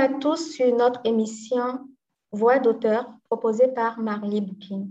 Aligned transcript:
À 0.00 0.08
tous 0.08 0.54
sur 0.54 0.74
notre 0.74 1.02
émission 1.04 1.86
Voix 2.32 2.58
d'auteur 2.58 3.06
proposée 3.24 3.68
par 3.68 3.98
Marley 3.98 4.40
Boukin. 4.40 4.86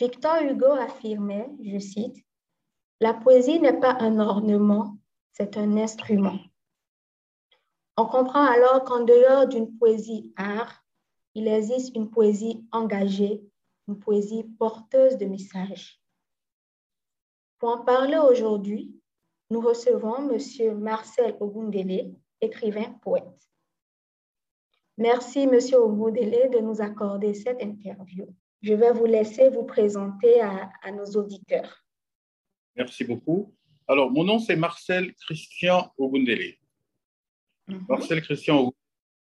Victor 0.00 0.40
Hugo 0.40 0.70
affirmait, 0.70 1.50
je 1.62 1.78
cite, 1.78 2.16
La 2.98 3.12
poésie 3.12 3.60
n'est 3.60 3.78
pas 3.78 3.94
un 4.00 4.18
ornement, 4.20 4.96
c'est 5.34 5.58
un 5.58 5.76
instrument. 5.76 6.38
On 7.98 8.06
comprend 8.06 8.46
alors 8.46 8.84
qu'en 8.84 9.04
dehors 9.04 9.46
d'une 9.46 9.76
poésie 9.76 10.32
art, 10.36 10.82
il 11.34 11.46
existe 11.46 11.94
une 11.94 12.10
poésie 12.10 12.64
engagée, 12.72 13.42
une 13.86 13.98
poésie 13.98 14.44
porteuse 14.58 15.18
de 15.18 15.26
messages. 15.26 16.00
Pour 17.58 17.68
en 17.68 17.84
parler 17.84 18.16
aujourd'hui, 18.16 18.98
nous 19.50 19.60
recevons 19.60 20.30
M. 20.30 20.78
Marcel 20.78 21.36
Ogundele, 21.38 22.14
écrivain 22.40 22.90
poète. 23.02 23.48
Merci, 25.02 25.40
M. 25.40 25.58
Ogundele, 25.74 26.48
de 26.52 26.60
nous 26.60 26.80
accorder 26.80 27.34
cette 27.34 27.60
interview. 27.60 28.24
Je 28.62 28.72
vais 28.72 28.92
vous 28.92 29.06
laisser 29.06 29.48
vous 29.48 29.64
présenter 29.64 30.40
à, 30.40 30.92
nos 30.92 31.06
auditeurs. 31.16 31.84
Merci 32.76 33.02
beaucoup. 33.02 33.52
Alors, 33.88 34.12
mon 34.12 34.22
nom, 34.22 34.38
c'est 34.38 34.54
Marcel 34.54 35.12
Christian 35.14 35.92
Ogundele. 35.98 36.54
Mhm. 37.66 37.84
Marcel 37.88 38.22
Christian, 38.22 38.72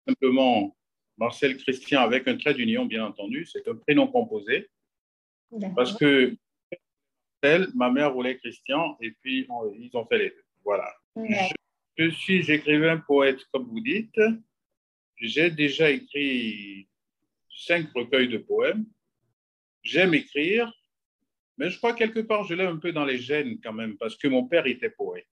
simplement 0.08 0.74
Marcel 1.18 1.58
Christian 1.58 2.00
avec 2.00 2.26
un 2.26 2.38
trait 2.38 2.54
d'union, 2.54 2.86
bien 2.86 3.04
entendu. 3.04 3.44
C'est 3.44 3.68
un 3.68 3.74
prénom 3.74 4.06
composé. 4.06 4.70
Parce 5.74 5.94
que 5.94 6.34
ma 7.74 7.90
mère 7.90 8.14
voulait 8.14 8.38
Christian, 8.38 8.96
et 9.02 9.10
puis 9.20 9.46
ils 9.78 9.94
ont 9.94 10.06
fait 10.06 10.18
les 10.18 10.30
deux. 10.30 10.44
Voilà. 10.64 10.90
Je, 11.98 12.08
suis 12.08 12.42
j'écrivain 12.42 12.96
poète, 12.96 13.44
comme 13.52 13.64
vous 13.64 13.80
dites. 13.80 14.18
J'ai 15.16 15.50
déjà 15.50 15.90
écrit 15.90 16.88
cinq 17.50 17.88
recueils 17.94 18.28
de 18.28 18.38
poèmes. 18.38 18.86
J'aime 19.82 20.14
écrire, 20.14 20.72
mais 21.58 21.70
je 21.70 21.78
crois 21.78 21.94
quelque 21.94 22.20
part, 22.20 22.44
je 22.44 22.54
l'ai 22.54 22.64
un 22.64 22.76
peu 22.76 22.92
dans 22.92 23.04
les 23.04 23.18
gènes 23.18 23.60
quand 23.60 23.72
même, 23.72 23.96
parce 23.96 24.16
que 24.16 24.28
mon 24.28 24.46
père 24.46 24.66
était 24.66 24.90
poète. 24.90 25.26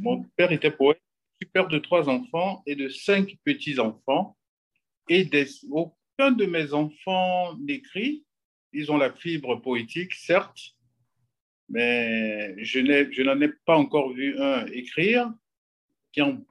Mon 0.00 0.22
père 0.36 0.52
était 0.52 0.70
poète, 0.70 1.00
je 1.40 1.46
père 1.46 1.68
de 1.68 1.78
trois 1.78 2.08
enfants 2.08 2.62
et 2.66 2.76
de 2.76 2.88
cinq 2.88 3.36
petits-enfants. 3.44 4.36
Et 5.08 5.28
aucun 5.70 6.32
de 6.32 6.46
mes 6.46 6.72
enfants 6.72 7.56
n'écrit, 7.58 8.24
ils 8.72 8.92
ont 8.92 8.96
la 8.96 9.12
fibre 9.12 9.56
poétique, 9.56 10.14
certes, 10.14 10.76
mais 11.68 12.62
je 12.62 13.22
n'en 13.22 13.40
ai, 13.40 13.48
pas 13.64 13.76
encore 13.76 14.12
vu 14.12 14.38
un 14.38 14.66
écrire, 14.66 15.32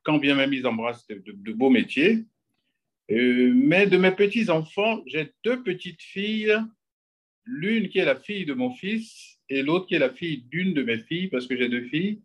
quand 0.04 0.18
bien 0.18 0.36
même 0.36 0.54
ils 0.54 0.68
embrassent 0.68 1.08
de, 1.08 1.54
beaux 1.54 1.70
métiers. 1.70 2.24
Euh, 3.12 3.52
mais 3.54 3.88
de 3.88 3.98
mes 3.98 4.12
petits-enfants, 4.12 5.04
j'ai 5.06 5.32
deux 5.44 5.62
petites 5.62 6.02
filles, 6.02 6.58
l'une 7.46 7.90
qui 7.90 8.00
est 8.00 8.06
la 8.06 8.16
fille 8.16 8.46
de 8.46 8.54
mon 8.54 8.72
fils 8.72 9.40
et 9.50 9.62
l'autre 9.62 9.86
qui 9.88 9.96
est 9.96 10.00
la 10.00 10.10
fille 10.10 10.44
d'une 10.44 10.74
de 10.74 10.82
mes 10.82 11.00
filles, 11.00 11.28
parce 11.28 11.46
que 11.46 11.56
j'ai 11.56 11.70
deux 11.70 11.86
filles. 11.86 12.22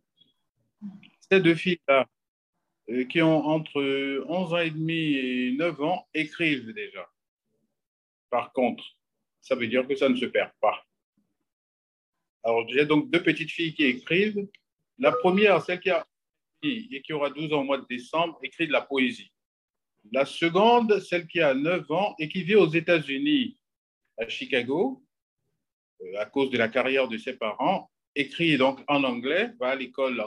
Ces 1.31 1.41
deux 1.41 1.55
filles-là, 1.55 2.09
euh, 2.91 3.05
qui 3.05 3.21
ont 3.21 3.45
entre 3.47 4.25
11 4.27 4.55
ans 4.55 4.59
et 4.59 4.71
demi 4.71 5.15
et 5.15 5.53
9 5.53 5.83
ans, 5.83 6.09
écrivent 6.15 6.73
déjà. 6.73 7.07
Par 8.31 8.53
contre, 8.53 8.85
ça 9.43 9.55
veut 9.55 9.69
dire 9.69 9.87
que 9.87 9.97
ça 9.97 10.09
ne 10.09 10.17
se 10.17 10.25
perd 10.25 10.51
pas. 10.61 10.85
Alors, 12.43 12.67
j'ai 12.69 12.87
donc 12.87 13.11
deux 13.11 13.23
petites 13.23 13.51
filles 13.51 13.75
qui 13.75 13.85
écrivent. 13.85 14.49
La 14.99 15.13
première, 15.13 15.61
celle 15.63 15.81
qui 15.81 15.91
a 15.91 16.07
et 16.63 17.03
qui 17.03 17.13
aura 17.13 17.31
12 17.31 17.53
ans 17.53 17.61
au 17.61 17.65
mois 17.65 17.79
de 17.79 17.87
décembre, 17.89 18.39
écrit 18.43 18.67
de 18.67 18.73
la 18.73 18.83
poésie. 18.83 19.33
La 20.13 20.25
seconde, 20.25 21.01
celle 21.01 21.27
qui 21.27 21.41
a 21.41 21.55
9 21.55 21.91
ans 21.91 22.15
et 22.19 22.29
qui 22.29 22.43
vit 22.43 22.57
aux 22.57 22.69
États-Unis, 22.69 23.59
à 24.19 24.29
Chicago, 24.29 25.03
euh, 26.03 26.21
à 26.21 26.27
cause 26.27 26.51
de 26.51 26.59
la 26.59 26.69
carrière 26.69 27.09
de 27.09 27.19
ses 27.19 27.35
parents, 27.35 27.91
écrit 28.15 28.57
donc 28.57 28.81
en 28.89 29.05
anglais, 29.05 29.53
va 29.59 29.69
à 29.69 29.77
l'école 29.77 30.23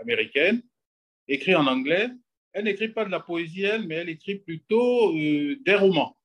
américaine, 0.00 0.62
écrit 1.28 1.54
en 1.54 1.66
anglais. 1.66 2.08
Elle 2.52 2.64
n'écrit 2.64 2.88
pas 2.88 3.04
de 3.04 3.10
la 3.10 3.20
poésie, 3.20 3.62
elle, 3.62 3.86
mais 3.86 3.96
elle 3.96 4.10
écrit 4.10 4.36
plutôt 4.36 5.16
euh, 5.16 5.56
des 5.64 5.74
romans 5.74 6.16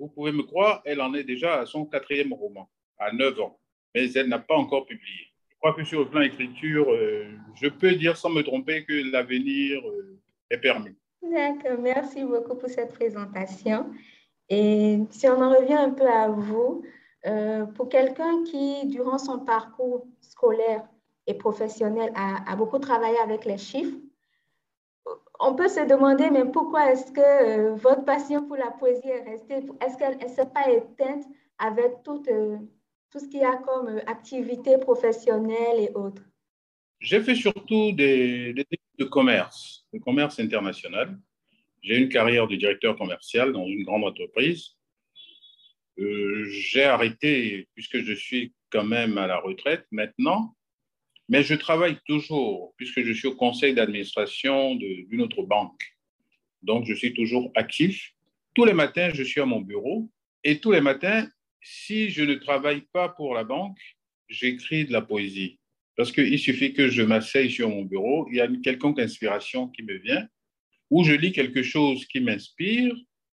vous 0.00 0.08
pouvez 0.08 0.32
me 0.32 0.42
croire, 0.42 0.80
elle 0.86 1.00
en 1.02 1.12
est 1.12 1.24
déjà 1.24 1.60
à 1.60 1.66
son 1.66 1.84
quatrième 1.84 2.32
roman, 2.32 2.70
à 2.98 3.12
9 3.12 3.38
ans, 3.40 3.60
mais 3.94 4.10
elle 4.14 4.28
n'a 4.28 4.38
pas 4.38 4.56
encore 4.56 4.86
publié. 4.86 5.29
Crois 5.60 5.74
que 5.74 5.84
sur 5.84 6.00
le 6.00 6.08
plan 6.08 6.22
écriture, 6.22 6.90
euh, 6.90 7.26
je 7.54 7.68
peux 7.68 7.92
dire 7.92 8.16
sans 8.16 8.30
me 8.30 8.42
tromper 8.42 8.84
que 8.84 9.12
l'avenir 9.12 9.80
euh, 9.86 10.18
est 10.50 10.58
permis. 10.58 10.96
D'accord, 11.22 11.78
merci 11.78 12.24
beaucoup 12.24 12.56
pour 12.56 12.68
cette 12.68 12.92
présentation. 12.94 13.86
Et 14.48 14.98
si 15.10 15.28
on 15.28 15.40
en 15.40 15.50
revient 15.50 15.74
un 15.74 15.90
peu 15.90 16.08
à 16.08 16.28
vous, 16.28 16.82
euh, 17.26 17.66
pour 17.66 17.88
quelqu'un 17.88 18.42
qui, 18.44 18.86
durant 18.86 19.18
son 19.18 19.40
parcours 19.40 20.06
scolaire 20.20 20.88
et 21.26 21.34
professionnel, 21.34 22.10
a 22.16 22.56
beaucoup 22.56 22.78
travaillé 22.78 23.18
avec 23.18 23.44
les 23.44 23.58
chiffres, 23.58 23.96
on 25.40 25.54
peut 25.54 25.68
se 25.68 25.80
demander, 25.86 26.30
mais 26.30 26.44
pourquoi 26.44 26.92
est-ce 26.92 27.10
que 27.12 27.70
votre 27.76 28.04
passion 28.04 28.46
pour 28.46 28.56
la 28.56 28.70
poésie 28.70 29.08
est 29.08 29.22
restée 29.22 29.66
Est-ce 29.80 29.96
qu'elle 29.96 30.18
ne 30.18 30.28
s'est 30.28 30.46
pas 30.46 30.70
éteinte 30.70 31.24
avec 31.58 32.02
tout, 32.02 32.22
euh, 32.28 32.58
tout 33.10 33.18
ce 33.18 33.26
qu'il 33.26 33.40
y 33.40 33.44
a 33.44 33.56
comme 33.56 33.88
euh, 33.88 34.00
activité 34.06 34.78
professionnelle 34.78 35.80
et 35.80 35.90
autres 35.94 36.22
J'ai 37.00 37.20
fait 37.20 37.34
surtout 37.34 37.92
des, 37.92 38.52
des 38.52 38.66
de 38.98 39.04
commerce, 39.04 39.86
de 39.92 39.98
commerce 39.98 40.38
international. 40.38 41.18
J'ai 41.82 41.96
une 41.96 42.10
carrière 42.10 42.46
de 42.46 42.56
directeur 42.56 42.96
commercial 42.96 43.52
dans 43.52 43.66
une 43.66 43.82
grande 43.84 44.04
entreprise. 44.04 44.76
J'ai 45.96 46.84
arrêté, 46.84 47.68
puisque 47.74 47.98
je 47.98 48.12
suis 48.12 48.54
quand 48.70 48.84
même 48.84 49.18
à 49.18 49.26
la 49.26 49.38
retraite 49.38 49.86
maintenant, 49.90 50.54
mais 51.28 51.42
je 51.42 51.54
travaille 51.54 51.98
toujours, 52.06 52.74
puisque 52.76 53.02
je 53.02 53.12
suis 53.12 53.28
au 53.28 53.34
conseil 53.34 53.74
d'administration 53.74 54.74
d'une 54.74 55.22
autre 55.22 55.42
banque. 55.42 55.82
Donc, 56.62 56.84
je 56.86 56.94
suis 56.94 57.14
toujours 57.14 57.50
actif. 57.54 58.12
Tous 58.54 58.64
les 58.64 58.74
matins, 58.74 59.10
je 59.14 59.22
suis 59.22 59.40
à 59.40 59.46
mon 59.46 59.60
bureau. 59.60 60.10
Et 60.44 60.60
tous 60.60 60.72
les 60.72 60.80
matins, 60.80 61.26
si 61.62 62.10
je 62.10 62.22
ne 62.22 62.34
travaille 62.34 62.82
pas 62.92 63.08
pour 63.08 63.34
la 63.34 63.44
banque, 63.44 63.78
j'écris 64.28 64.84
de 64.84 64.92
la 64.92 65.02
poésie. 65.02 65.58
Parce 65.96 66.12
qu'il 66.12 66.38
suffit 66.38 66.72
que 66.72 66.88
je 66.88 67.02
m'asseye 67.02 67.50
sur 67.50 67.68
mon 67.68 67.84
bureau, 67.84 68.26
il 68.30 68.36
y 68.36 68.40
a 68.40 68.46
une 68.46 68.62
quelconque 68.62 68.98
inspiration 68.98 69.68
qui 69.68 69.82
me 69.82 69.94
vient, 69.94 70.26
ou 70.88 71.04
je 71.04 71.12
lis 71.12 71.32
quelque 71.32 71.62
chose 71.62 72.06
qui 72.06 72.20
m'inspire 72.20 72.94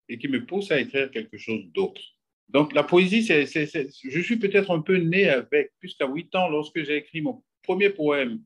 et 0.09 0.19
qui 0.19 0.29
me 0.29 0.45
pousse 0.45 0.71
à 0.71 0.81
écrire 0.81 1.11
quelque 1.11 1.39
chose 1.39 1.65
d'autre. 1.73 2.01
Donc 2.49 2.73
la 2.73 2.83
poésie, 2.83 3.23
je 3.23 4.21
suis 4.21 4.37
peut-être 4.39 4.71
un 4.71 4.81
peu 4.81 4.97
né 4.97 5.29
avec, 5.29 5.73
puisqu'à 5.79 6.07
8 6.07 6.35
ans, 6.37 6.49
lorsque 6.49 6.83
j'ai 6.85 6.97
écrit 6.97 7.21
mon 7.21 7.43
premier 7.63 7.91
poème 7.91 8.43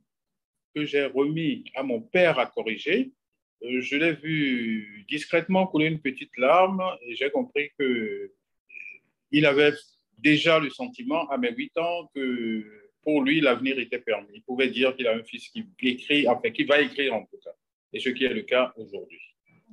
que 0.74 0.84
j'ai 0.84 1.04
remis 1.04 1.64
à 1.74 1.82
mon 1.82 2.00
père 2.00 2.38
à 2.38 2.46
corriger, 2.46 3.12
euh, 3.64 3.80
je 3.80 3.96
l'ai 3.96 4.12
vu 4.12 5.04
discrètement 5.08 5.66
couler 5.66 5.86
une 5.86 6.00
petite 6.00 6.36
larme 6.36 6.82
et 7.02 7.16
j'ai 7.16 7.30
compris 7.30 7.70
que 7.78 8.32
il 9.30 9.46
avait 9.46 9.72
déjà 10.18 10.58
le 10.58 10.70
sentiment 10.70 11.28
à 11.28 11.38
mes 11.38 11.52
huit 11.52 11.76
ans 11.78 12.10
que 12.14 12.64
pour 13.02 13.22
lui 13.22 13.40
l'avenir 13.40 13.78
était 13.78 13.98
permis. 13.98 14.28
Il 14.34 14.42
pouvait 14.42 14.68
dire 14.68 14.94
qu'il 14.96 15.06
a 15.06 15.14
un 15.14 15.22
fils 15.22 15.48
qui 15.48 15.64
écrit, 15.82 16.28
enfin 16.28 16.50
qui 16.50 16.64
va 16.64 16.80
écrire 16.80 17.14
en 17.14 17.24
tout 17.24 17.38
cas, 17.42 17.54
et 17.92 18.00
ce 18.00 18.08
qui 18.10 18.24
est 18.24 18.34
le 18.34 18.42
cas 18.42 18.72
aujourd'hui. 18.76 19.20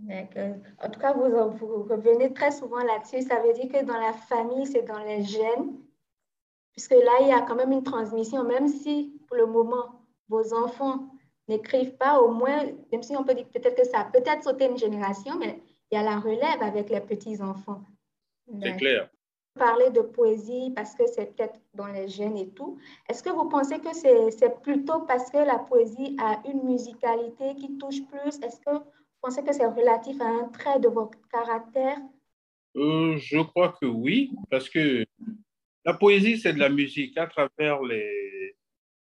En 0.09 0.89
tout 0.89 0.99
cas, 0.99 1.13
vous, 1.13 1.29
vous 1.57 1.83
revenez 1.83 2.33
très 2.33 2.51
souvent 2.51 2.83
là-dessus. 2.83 3.21
Ça 3.21 3.41
veut 3.41 3.53
dire 3.53 3.69
que 3.69 3.85
dans 3.85 3.97
la 3.97 4.11
famille, 4.11 4.65
c'est 4.65 4.83
dans 4.83 5.01
les 5.05 5.23
gènes 5.23 5.77
puisque 6.75 6.91
là, 6.91 7.13
il 7.21 7.29
y 7.29 7.31
a 7.31 7.41
quand 7.41 7.55
même 7.55 7.71
une 7.71 7.83
transmission, 7.83 8.43
même 8.43 8.67
si 8.67 9.17
pour 9.27 9.37
le 9.37 9.45
moment, 9.45 10.01
vos 10.27 10.53
enfants 10.53 11.09
n'écrivent 11.47 11.95
pas, 11.95 12.19
au 12.19 12.31
moins, 12.31 12.65
même 12.91 13.01
si 13.03 13.15
on 13.15 13.23
peut 13.23 13.33
dire 13.33 13.47
peut-être 13.47 13.75
que 13.75 13.87
ça 13.87 14.01
a 14.01 14.05
peut-être 14.05 14.43
sauté 14.43 14.65
une 14.65 14.77
génération, 14.77 15.37
mais 15.39 15.61
il 15.89 15.95
y 15.95 15.97
a 15.97 16.03
la 16.03 16.19
relève 16.19 16.61
avec 16.61 16.89
les 16.89 16.99
petits-enfants. 16.99 17.81
C'est 18.61 18.75
clair. 18.75 19.09
Parler 19.57 19.89
de 19.89 20.01
poésie 20.01 20.71
parce 20.75 20.95
que 20.95 21.07
c'est 21.07 21.35
peut-être 21.35 21.59
dans 21.73 21.87
les 21.87 22.09
gènes 22.09 22.37
et 22.37 22.49
tout. 22.49 22.77
Est-ce 23.09 23.23
que 23.23 23.29
vous 23.29 23.47
pensez 23.47 23.79
que 23.79 23.93
c'est 23.93 24.61
plutôt 24.61 25.01
parce 25.01 25.31
que 25.31 25.37
la 25.37 25.59
poésie 25.59 26.17
a 26.19 26.41
une 26.45 26.63
musicalité 26.63 27.55
qui 27.55 27.77
touche 27.77 28.03
plus? 28.07 28.37
Est-ce 28.43 28.59
que 28.59 28.71
vous 28.71 28.83
pensez 29.21 29.43
que 29.43 29.53
c'est 29.53 29.65
relatif 29.65 30.19
à 30.19 30.25
un 30.25 30.49
trait 30.49 30.79
de 30.79 30.89
votre 30.89 31.17
caractère? 31.29 31.97
Euh, 32.75 33.17
je 33.17 33.39
crois 33.39 33.77
que 33.79 33.85
oui, 33.85 34.31
parce 34.49 34.69
que 34.69 35.05
la 35.85 35.93
poésie, 35.93 36.37
c'est 36.37 36.53
de 36.53 36.59
la 36.59 36.69
musique 36.69 37.17
à 37.17 37.27
travers 37.27 37.81
les, 37.81 38.57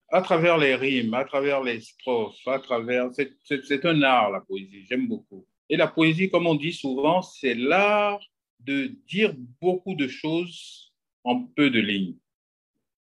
à 0.09 0.21
travers 0.21 0.57
les 0.57 0.73
rimes, 0.73 1.13
à 1.13 1.23
travers 1.23 1.61
les 1.61 1.81
strophes, 1.81 2.47
à 2.47 2.59
travers. 2.59 3.09
C'est 3.13 3.85
un 3.85 4.01
art, 4.01 4.31
la 4.31 4.41
poésie. 4.41 4.85
J'aime 4.89 5.07
beaucoup. 5.07 5.45
Et 5.69 5.77
la 5.77 5.87
poésie, 5.87 6.29
comme 6.29 6.47
on 6.47 6.55
dit 6.55 6.73
souvent, 6.73 7.21
c'est 7.21 7.53
l'art 7.53 8.19
de 8.65 8.95
dire 9.07 9.33
beaucoup 9.61 9.95
de 9.95 10.07
choses 10.07 10.93
en 11.23 11.43
peu 11.43 11.69
de 11.69 11.79
lignes. 11.79 12.17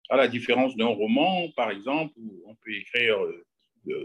À 0.09 0.17
la 0.17 0.27
différence 0.27 0.75
d'un 0.75 0.87
roman, 0.87 1.49
par 1.55 1.71
exemple, 1.71 2.13
où 2.17 2.43
on 2.47 2.55
peut 2.55 2.73
écrire 2.73 3.17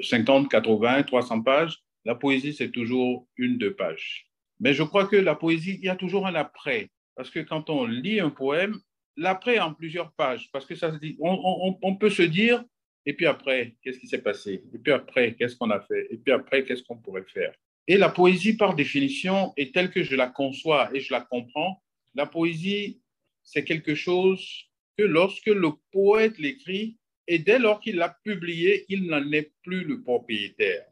50, 0.03 0.49
80, 0.49 1.03
300 1.05 1.43
pages. 1.43 1.79
La 2.05 2.15
poésie, 2.15 2.55
c'est 2.55 2.71
toujours 2.71 3.27
une, 3.37 3.59
deux 3.59 3.75
pages. 3.75 4.27
Mais 4.59 4.73
je 4.73 4.83
crois 4.83 5.07
que 5.07 5.17
la 5.17 5.35
poésie, 5.35 5.79
il 5.81 5.85
y 5.85 5.89
a 5.89 5.97
toujours 5.97 6.27
un 6.27 6.35
après. 6.35 6.91
Parce 7.15 7.31
que 7.31 7.41
quand 7.41 7.69
on 7.69 7.85
lit 7.85 8.21
un 8.21 8.31
poème, 8.31 8.79
l'après 9.17 9.59
en 9.59 9.75
plusieurs 9.75 10.13
pages. 10.13 10.49
Parce 10.53 10.65
que 10.65 10.75
ça 10.75 10.93
se 10.93 10.99
dit, 10.99 11.17
on, 11.21 11.79
on 11.83 11.97
peut 11.97 12.11
se 12.11 12.23
dire, 12.23 12.65
et 13.07 13.15
puis 13.15 13.27
après, 13.27 13.77
qu'est-ce 13.83 13.99
qui 13.99 14.07
s'est 14.07 14.23
passé? 14.23 14.63
Et 14.75 14.79
puis 14.79 14.93
après, 14.93 15.35
qu'est-ce 15.35 15.57
qu'on 15.57 15.71
a 15.71 15.81
fait? 15.81 16.07
Et 16.11 16.17
puis 16.17 16.33
après, 16.33 16.65
qu'est-ce 16.65 16.83
qu'on 16.83 16.99
pourrait 16.99 17.25
faire? 17.25 17.55
Et 17.87 17.97
la 17.97 18.09
poésie, 18.09 18.57
par 18.57 18.75
définition, 18.75 19.53
est 19.57 19.75
telle 19.75 19.91
que 19.91 20.03
je 20.03 20.15
la 20.15 20.29
conçois 20.29 20.91
et 20.95 21.01
je 21.01 21.13
la 21.13 21.21
comprends. 21.21 21.83
La 22.15 22.27
poésie, 22.27 23.01
c'est 23.43 23.65
quelque 23.65 23.95
chose 23.95 24.69
que 24.97 25.03
lorsque 25.03 25.47
le 25.47 25.71
poète 25.91 26.39
l'écrit, 26.39 26.99
et 27.27 27.39
dès 27.39 27.59
lors 27.59 27.81
qu'il 27.81 27.97
l'a 27.97 28.17
publié, 28.25 28.85
il 28.89 29.07
n'en 29.07 29.31
est 29.33 29.53
plus 29.63 29.85
le 29.85 30.03
propriétaire. 30.03 30.85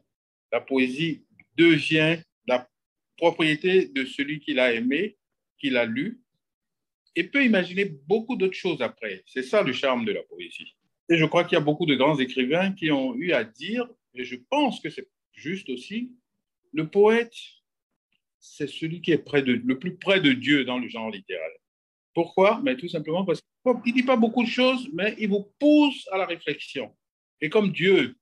La 0.51 0.61
poésie 0.61 1.25
devient 1.57 2.17
la 2.47 2.69
propriété 3.17 3.87
de 3.87 4.05
celui 4.05 4.39
qui 4.39 4.53
l'a 4.53 4.73
aimé, 4.73 5.17
qui 5.57 5.69
l'a 5.69 5.85
lu, 5.85 6.21
et 7.15 7.23
peut 7.25 7.43
imaginer 7.43 7.85
beaucoup 7.85 8.35
d'autres 8.35 8.53
choses 8.57 8.81
après. 8.81 9.23
C'est 9.27 9.43
ça 9.43 9.61
le 9.61 9.73
charme 9.73 10.05
de 10.05 10.13
la 10.13 10.23
poésie. 10.23 10.75
Et 11.09 11.17
je 11.17 11.25
crois 11.25 11.43
qu'il 11.43 11.57
y 11.57 11.61
a 11.61 11.63
beaucoup 11.63 11.85
de 11.85 11.95
grands 11.95 12.17
écrivains 12.17 12.71
qui 12.71 12.91
ont 12.91 13.15
eu 13.15 13.33
à 13.33 13.43
dire, 13.43 13.87
et 14.13 14.23
je 14.23 14.37
pense 14.49 14.79
que 14.79 14.89
c'est 14.89 15.09
juste 15.33 15.69
aussi, 15.69 16.11
le 16.73 16.87
poète, 16.87 17.33
c'est 18.39 18.67
celui 18.67 19.01
qui 19.01 19.11
est 19.11 19.17
près 19.17 19.41
de, 19.41 19.53
le 19.53 19.79
plus 19.79 19.97
près 19.97 20.21
de 20.21 20.31
Dieu 20.31 20.65
dans 20.65 20.79
le 20.79 20.87
genre 20.87 21.09
littéraire. 21.09 21.49
Pourquoi? 22.13 22.61
Mais 22.63 22.75
Tout 22.75 22.87
simplement 22.87 23.25
parce 23.25 23.41
qu'il 23.41 23.93
ne 23.93 23.99
dit 23.99 24.03
pas 24.03 24.17
beaucoup 24.17 24.43
de 24.43 24.49
choses, 24.49 24.89
mais 24.93 25.15
il 25.19 25.29
vous 25.29 25.51
pousse 25.59 26.07
à 26.11 26.17
la 26.17 26.25
réflexion. 26.25 26.95
Et 27.41 27.49
comme 27.49 27.71
Dieu, 27.71 28.15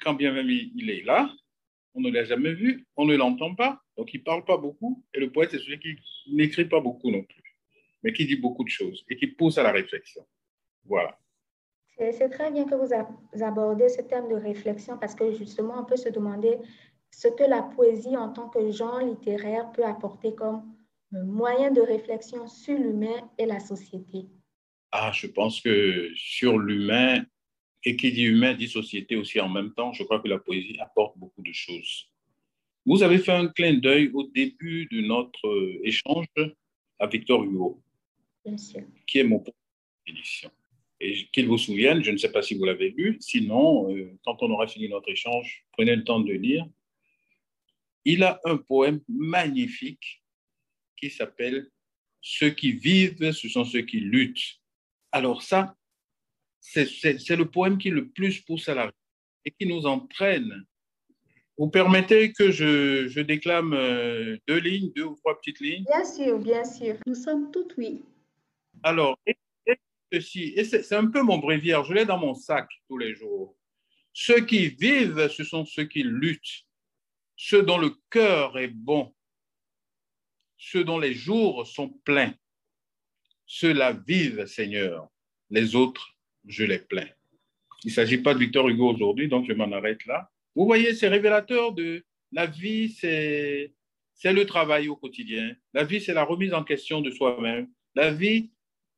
quand 0.00 0.14
bien 0.14 0.32
même 0.32 0.50
il 0.50 0.90
est 0.90 1.02
là, 1.02 1.32
on 1.94 2.00
ne 2.00 2.10
l'a 2.10 2.24
jamais 2.24 2.54
vu, 2.54 2.86
on 2.96 3.04
ne 3.04 3.16
l'entend 3.16 3.54
pas, 3.54 3.80
donc 3.96 4.12
il 4.14 4.18
ne 4.18 4.24
parle 4.24 4.44
pas 4.44 4.56
beaucoup, 4.56 5.04
et 5.14 5.20
le 5.20 5.30
poète, 5.30 5.50
c'est 5.50 5.58
celui 5.58 5.78
qui 5.78 5.96
n'écrit 6.28 6.64
pas 6.64 6.80
beaucoup 6.80 7.10
non 7.10 7.22
plus, 7.22 7.56
mais 8.02 8.12
qui 8.12 8.26
dit 8.26 8.36
beaucoup 8.36 8.64
de 8.64 8.70
choses 8.70 9.04
et 9.08 9.16
qui 9.16 9.26
pousse 9.26 9.58
à 9.58 9.62
la 9.62 9.72
réflexion. 9.72 10.26
Voilà. 10.84 11.18
C'est 11.98 12.30
très 12.30 12.50
bien 12.50 12.64
que 12.64 12.74
vous 12.74 13.44
abordez 13.44 13.88
ce 13.88 14.00
thème 14.02 14.28
de 14.28 14.34
réflexion 14.34 14.98
parce 14.98 15.14
que 15.14 15.32
justement, 15.32 15.80
on 15.80 15.84
peut 15.84 15.96
se 15.96 16.08
demander 16.08 16.58
ce 17.12 17.28
que 17.28 17.44
la 17.44 17.62
poésie 17.62 18.16
en 18.16 18.32
tant 18.32 18.48
que 18.48 18.70
genre 18.70 19.00
littéraire 19.00 19.70
peut 19.72 19.84
apporter 19.84 20.34
comme 20.34 20.62
moyen 21.12 21.70
de 21.70 21.80
réflexion 21.80 22.46
sur 22.46 22.76
l'humain 22.76 23.30
et 23.38 23.46
la 23.46 23.60
société. 23.60 24.26
Ah, 24.90 25.12
je 25.12 25.26
pense 25.26 25.60
que 25.60 26.10
sur 26.14 26.58
l'humain, 26.58 27.24
et 27.84 27.96
qui 27.96 28.12
dit 28.12 28.24
humain 28.24 28.54
dit 28.54 28.68
société 28.68 29.16
aussi 29.16 29.40
en 29.40 29.48
même 29.48 29.72
temps, 29.74 29.92
je 29.92 30.04
crois 30.04 30.20
que 30.20 30.28
la 30.28 30.38
poésie 30.38 30.78
apporte 30.80 31.16
beaucoup 31.18 31.42
de 31.42 31.52
choses. 31.52 32.08
Vous 32.84 33.02
avez 33.02 33.18
fait 33.18 33.32
un 33.32 33.48
clin 33.48 33.74
d'œil 33.74 34.10
au 34.12 34.24
début 34.24 34.86
de 34.90 35.00
notre 35.02 35.80
échange 35.84 36.26
à 36.98 37.06
Victor 37.06 37.44
Hugo, 37.44 37.82
qui 39.06 39.18
est 39.18 39.24
mon 39.24 39.42
édition 40.06 40.50
et 41.02 41.26
qu'il 41.32 41.48
vous 41.48 41.58
souvienne, 41.58 42.02
je 42.04 42.12
ne 42.12 42.16
sais 42.16 42.30
pas 42.30 42.42
si 42.42 42.54
vous 42.54 42.64
l'avez 42.64 42.90
lu, 42.90 43.16
sinon, 43.18 43.92
euh, 43.92 44.16
quand 44.24 44.40
on 44.40 44.50
aura 44.52 44.68
fini 44.68 44.88
notre 44.88 45.10
échange, 45.10 45.64
prenez 45.72 45.96
le 45.96 46.04
temps 46.04 46.20
de 46.20 46.32
lire. 46.32 46.64
Il 48.04 48.22
a 48.22 48.40
un 48.44 48.56
poème 48.56 49.00
magnifique 49.08 50.22
qui 50.96 51.10
s'appelle 51.10 51.68
Ceux 52.20 52.50
qui 52.50 52.72
vivent, 52.72 53.32
ce 53.32 53.48
sont 53.48 53.64
ceux 53.64 53.82
qui 53.82 54.00
luttent. 54.00 54.60
Alors 55.12 55.42
ça, 55.42 55.76
c'est 56.60 57.36
le 57.36 57.44
poème 57.44 57.78
qui 57.78 57.90
le 57.90 58.08
plus 58.08 58.40
pousse 58.40 58.68
à 58.68 58.74
la 58.74 58.92
et 59.44 59.50
qui 59.50 59.66
nous 59.66 59.86
entraîne. 59.86 60.64
Vous 61.58 61.68
permettez 61.68 62.32
que 62.32 62.50
je, 62.50 63.08
je 63.08 63.20
déclame 63.20 63.74
euh, 63.74 64.36
deux 64.48 64.58
lignes, 64.58 64.92
deux 64.94 65.04
ou 65.04 65.16
trois 65.16 65.38
petites 65.38 65.60
lignes? 65.60 65.84
Bien 65.84 66.04
sûr, 66.04 66.38
bien 66.38 66.64
sûr. 66.64 66.96
Nous 67.06 67.14
sommes 67.14 67.50
tout 67.50 67.68
oui. 67.76 68.02
Alors, 68.82 69.18
et 69.26 70.64
c'est 70.64 70.92
un 70.92 71.06
peu 71.06 71.22
mon 71.22 71.38
bréviaire, 71.38 71.84
je 71.84 71.94
l'ai 71.94 72.04
dans 72.04 72.18
mon 72.18 72.34
sac 72.34 72.68
tous 72.88 72.98
les 72.98 73.14
jours. 73.14 73.56
Ceux 74.12 74.44
qui 74.44 74.68
vivent, 74.68 75.28
ce 75.28 75.42
sont 75.44 75.64
ceux 75.64 75.84
qui 75.84 76.02
luttent, 76.02 76.66
ceux 77.36 77.62
dont 77.62 77.78
le 77.78 77.90
cœur 78.10 78.58
est 78.58 78.68
bon, 78.68 79.14
ceux 80.58 80.84
dont 80.84 80.98
les 80.98 81.14
jours 81.14 81.66
sont 81.66 81.88
pleins. 82.04 82.34
Ceux-là 83.46 83.92
vivent, 83.92 84.46
Seigneur, 84.46 85.08
les 85.50 85.74
autres, 85.74 86.16
je 86.46 86.64
les 86.64 86.78
plains. 86.78 87.08
Il 87.84 87.88
ne 87.88 87.94
s'agit 87.94 88.18
pas 88.18 88.32
de 88.32 88.38
Victor 88.38 88.68
Hugo 88.68 88.94
aujourd'hui, 88.94 89.28
donc 89.28 89.46
je 89.48 89.52
m'en 89.52 89.72
arrête 89.72 90.04
là. 90.06 90.30
Vous 90.54 90.66
voyez, 90.66 90.94
c'est 90.94 91.08
révélateur 91.08 91.72
de 91.72 92.04
la 92.30 92.46
vie, 92.46 92.90
c'est 92.90 93.72
le 94.24 94.44
travail 94.46 94.88
au 94.88 94.94
quotidien. 94.94 95.56
La 95.74 95.82
vie, 95.82 96.00
c'est 96.00 96.14
la 96.14 96.22
remise 96.22 96.54
en 96.54 96.62
question 96.62 97.00
de 97.00 97.10
soi-même. 97.10 97.68
La 97.96 98.12
vie, 98.12 98.52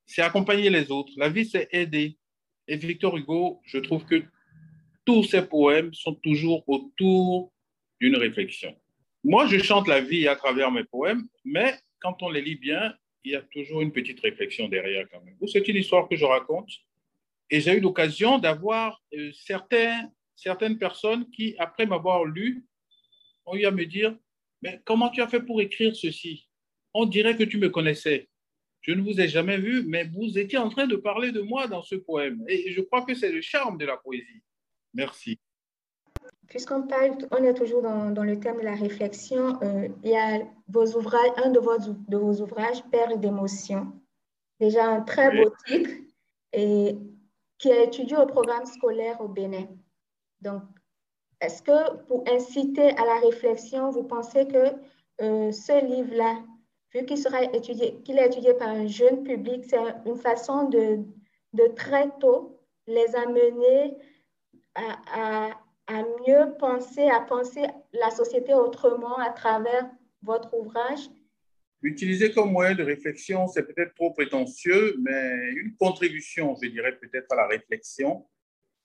c'est 0.04 0.20
accompagner 0.20 0.69
les 0.69 0.90
autres. 0.90 1.12
La 1.16 1.30
vie, 1.30 1.46
c'est 1.46 1.69
aider. 1.72 2.19
Et 2.69 2.76
Victor 2.76 3.16
Hugo, 3.16 3.62
je 3.64 3.78
trouve 3.78 4.04
que 4.04 4.22
tous 5.06 5.22
ses 5.25 5.46
poèmes 5.46 5.94
sont 5.94 6.14
toujours 6.14 6.69
autour 6.69 7.53
d'une 8.00 8.17
réflexion. 8.17 8.75
Moi, 9.23 9.46
je 9.46 9.58
chante 9.58 9.88
la 9.88 10.00
vie 10.00 10.29
à 10.29 10.37
travers 10.37 10.70
mes 10.70 10.85
poèmes, 10.85 11.26
mais 11.44 11.75
quand 12.00 12.23
on 12.23 12.31
les 12.31 12.43
lit 12.43 12.56
bien, 12.56 12.94
il 13.25 13.32
y 13.32 13.37
a 13.37 13.43
toujours 13.43 13.81
une 13.81 13.93
petite 13.93 14.20
réflexion 14.20 14.69
derrière 14.69 15.06
quand 15.11 15.23
même. 15.23 15.37
C'est 15.46 15.67
une 15.67 15.76
histoire 15.76 16.08
que 16.08 16.17
je 16.17 16.25
raconte. 16.25 16.70
Et 17.50 17.61
j'ai 17.61 17.76
eu 17.76 17.81
l'occasion 17.81 18.38
d'avoir 18.38 19.02
euh, 19.14 19.31
certaines 19.32 20.79
personnes 20.79 21.31
qui, 21.31 21.55
après 21.58 21.87
m'avoir 21.87 22.25
lu, 22.25 22.64
ont 23.46 23.55
eu 23.55 23.64
à 23.64 23.70
me 23.70 23.85
dire, 23.87 24.17
mais 24.62 24.81
comment 24.85 25.11
tu 25.11 25.20
as 25.23 25.29
fait 25.29 25.40
pour 25.40 25.61
écrire 25.61 25.94
ceci? 25.94 26.49
On 26.93 27.06
dirait 27.06 27.37
que 27.37 27.44
tu 27.44 27.58
me 27.58 27.69
connaissais. 27.69 28.29
Je 28.82 28.93
ne 28.93 29.00
vous 29.00 29.19
ai 29.20 29.29
jamais 29.29 29.56
vu, 29.56 29.85
mais 29.87 30.05
vous 30.05 30.38
étiez 30.38 30.58
en 30.58 30.69
train 30.69 30.87
de 30.87 30.97
parler 30.97 31.32
de 31.32 31.40
moi 31.40 31.67
dans 31.67 31.82
ce 31.82 31.94
poème. 31.94 32.44
Et 32.49 32.73
je 32.73 32.82
crois 32.82 33.05
que 33.05 33.14
c'est 33.14 33.32
le 33.32 33.40
charme 33.40 33.79
de 33.79 33.87
la 33.87 33.97
poésie. 33.97 34.43
Merci. 34.93 35.38
Puisqu'on 36.54 36.82
parle, 36.82 37.18
on 37.32 37.42
est 37.42 37.52
toujours 37.54 37.82
dans, 37.82 38.22
le 38.22 38.38
thème 38.38 38.58
de 38.58 38.62
la 38.62 38.76
réflexion, 38.76 39.60
euh, 39.60 39.88
il 40.04 40.10
y 40.10 40.16
a 40.16 40.38
vos 40.68 40.87
ouvrages, 40.96 41.32
un 41.44 41.50
de 41.50 41.58
vos, 41.58 41.76
de 41.78 42.16
vos 42.16 42.40
ouvrages, 42.40 42.80
Perles 42.92 43.18
d'émotion. 43.18 43.92
Déjà 44.61 44.87
un 44.87 45.00
très 45.00 45.37
beau 45.37 45.50
titre 45.66 45.90
et 46.52 46.96
qui 47.58 47.73
a 47.73 47.82
étudié 47.82 48.16
au 48.16 48.26
programme 48.26 48.66
scolaire 48.66 49.20
au 49.20 49.26
Bénin. 49.26 49.66
Donc, 50.42 50.62
est-ce 51.40 51.61
que 51.61 51.96
pour 52.04 52.23
inciter 52.28 52.90
à 52.90 53.04
la 53.04 53.18
réflexion, 53.18 53.90
vous 53.90 54.04
pensez 54.04 54.46
que 54.46 54.76
euh, 55.23 55.50
ce 55.50 55.84
livre-là 55.84 56.37
vu 56.92 57.04
qu'il 57.04 57.18
sera 57.18 57.42
étudié, 57.42 58.00
qu'il 58.04 58.16
est 58.16 58.26
étudié 58.26 58.54
par 58.54 58.68
un 58.68 58.87
jeune 58.87 59.25
public, 59.25 59.64
c'est 59.68 59.80
une 60.06 60.18
façon 60.18 60.68
de, 60.68 61.00
de 61.52 61.66
très 61.75 62.08
tôt 62.20 62.61
les 62.87 63.16
amener 63.16 63.96
à, 64.76 65.49
à, 65.49 65.63
mieux 65.93 66.57
penser, 66.59 67.09
à 67.09 67.21
penser 67.21 67.62
la 67.93 68.11
société 68.11 68.55
autrement 68.55 69.19
à 69.19 69.31
travers 69.31 69.88
votre 70.23 70.55
ouvrage? 70.55 71.11
Utiliser 71.83 72.33
comme 72.33 72.53
moyen 72.53 72.75
de 72.75 72.83
réflexion, 72.83 73.47
c'est 73.47 73.64
peut-être 73.64 73.95
trop 73.95 74.12
prétentieux, 74.12 74.97
mais 75.00 75.53
une 75.53 75.76
contribution, 75.76 76.57
je 76.62 76.69
dirais 76.69 76.99
peut-être 76.99 77.31
à 77.33 77.37
la 77.37 77.47
réflexion, 77.47 78.26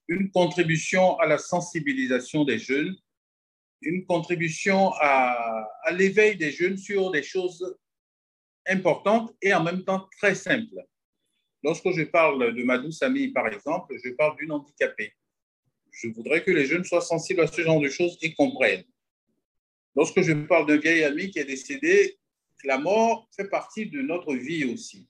une 0.10 0.30
contribution 0.32 1.18
à 1.20 1.26
la 1.26 1.38
sensibilisation 1.38 2.44
des 2.44 2.60
jeunes, 2.60 2.94
une 3.82 4.06
contribution 4.06 4.92
à, 5.00 5.66
à 5.84 5.92
l'éveil 5.92 6.36
des 6.36 6.52
jeunes 6.52 6.78
sur 6.78 7.12
des 7.12 7.24
choses 7.24 7.78
importante 8.68 9.34
et 9.42 9.54
en 9.54 9.64
même 9.64 9.84
temps 9.84 10.08
très 10.18 10.36
simple. 10.36 10.76
Lorsque 11.64 11.92
je 11.92 12.04
parle 12.04 12.54
de 12.54 12.64
ma 12.64 12.78
douce 12.78 13.02
amie, 13.02 13.30
par 13.30 13.48
exemple, 13.48 13.96
je 14.04 14.10
parle 14.12 14.38
d'une 14.38 14.52
handicapée. 14.52 15.14
Je 16.02 16.08
voudrais 16.08 16.42
que 16.44 16.52
les 16.52 16.66
jeunes 16.66 16.86
soient 16.86 17.02
sensibles 17.02 17.42
à 17.42 17.48
ce 17.48 17.62
genre 17.62 17.82
de 17.82 17.90
choses 17.90 18.18
et 18.22 18.34
comprennent. 18.34 18.86
Lorsque 19.96 20.22
je 20.22 20.32
parle 20.32 20.66
d'un 20.66 20.78
vieil 20.78 21.04
ami 21.04 21.30
qui 21.30 21.40
est 21.40 21.46
décédé, 21.46 22.18
la 22.64 22.78
mort 22.78 23.28
fait 23.36 23.50
partie 23.50 23.86
de 23.88 24.02
notre 24.02 24.34
vie 24.34 24.64
aussi. 24.66 25.10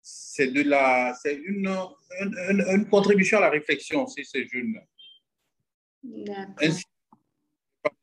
C'est 0.00 0.48
de 0.48 0.62
la, 0.62 1.14
c'est 1.20 1.34
une, 1.34 1.66
une, 2.20 2.64
une, 2.68 2.88
contribution 2.88 3.38
à 3.38 3.40
la 3.40 3.50
réflexion, 3.50 4.06
c'est 4.06 4.24
ces 4.24 4.46
jeunes. 4.46 4.80
Ainsi, 6.60 6.84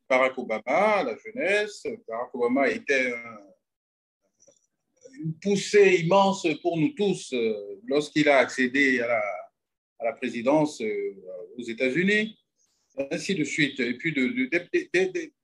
Barack 0.10 0.38
Obama, 0.38 1.04
la 1.04 1.16
jeunesse, 1.18 1.86
Barack 2.08 2.36
Obama 2.36 2.68
était 2.70 3.14
un, 3.14 3.40
une 5.24 5.34
poussée 5.40 6.02
immense 6.04 6.46
pour 6.62 6.78
nous 6.78 6.90
tous 6.90 7.32
euh, 7.34 7.80
lorsqu'il 7.86 8.28
a 8.28 8.38
accédé 8.40 9.02
à 9.02 9.08
la, 9.08 9.22
à 10.00 10.06
la 10.06 10.14
présidence 10.14 10.82
euh, 10.82 11.16
aux 11.58 11.64
États-Unis, 11.64 12.38
ainsi 13.12 13.36
de 13.36 13.44
suite. 13.44 13.80
Et 13.80 13.96
puis 13.98 14.14
de, 14.14 14.50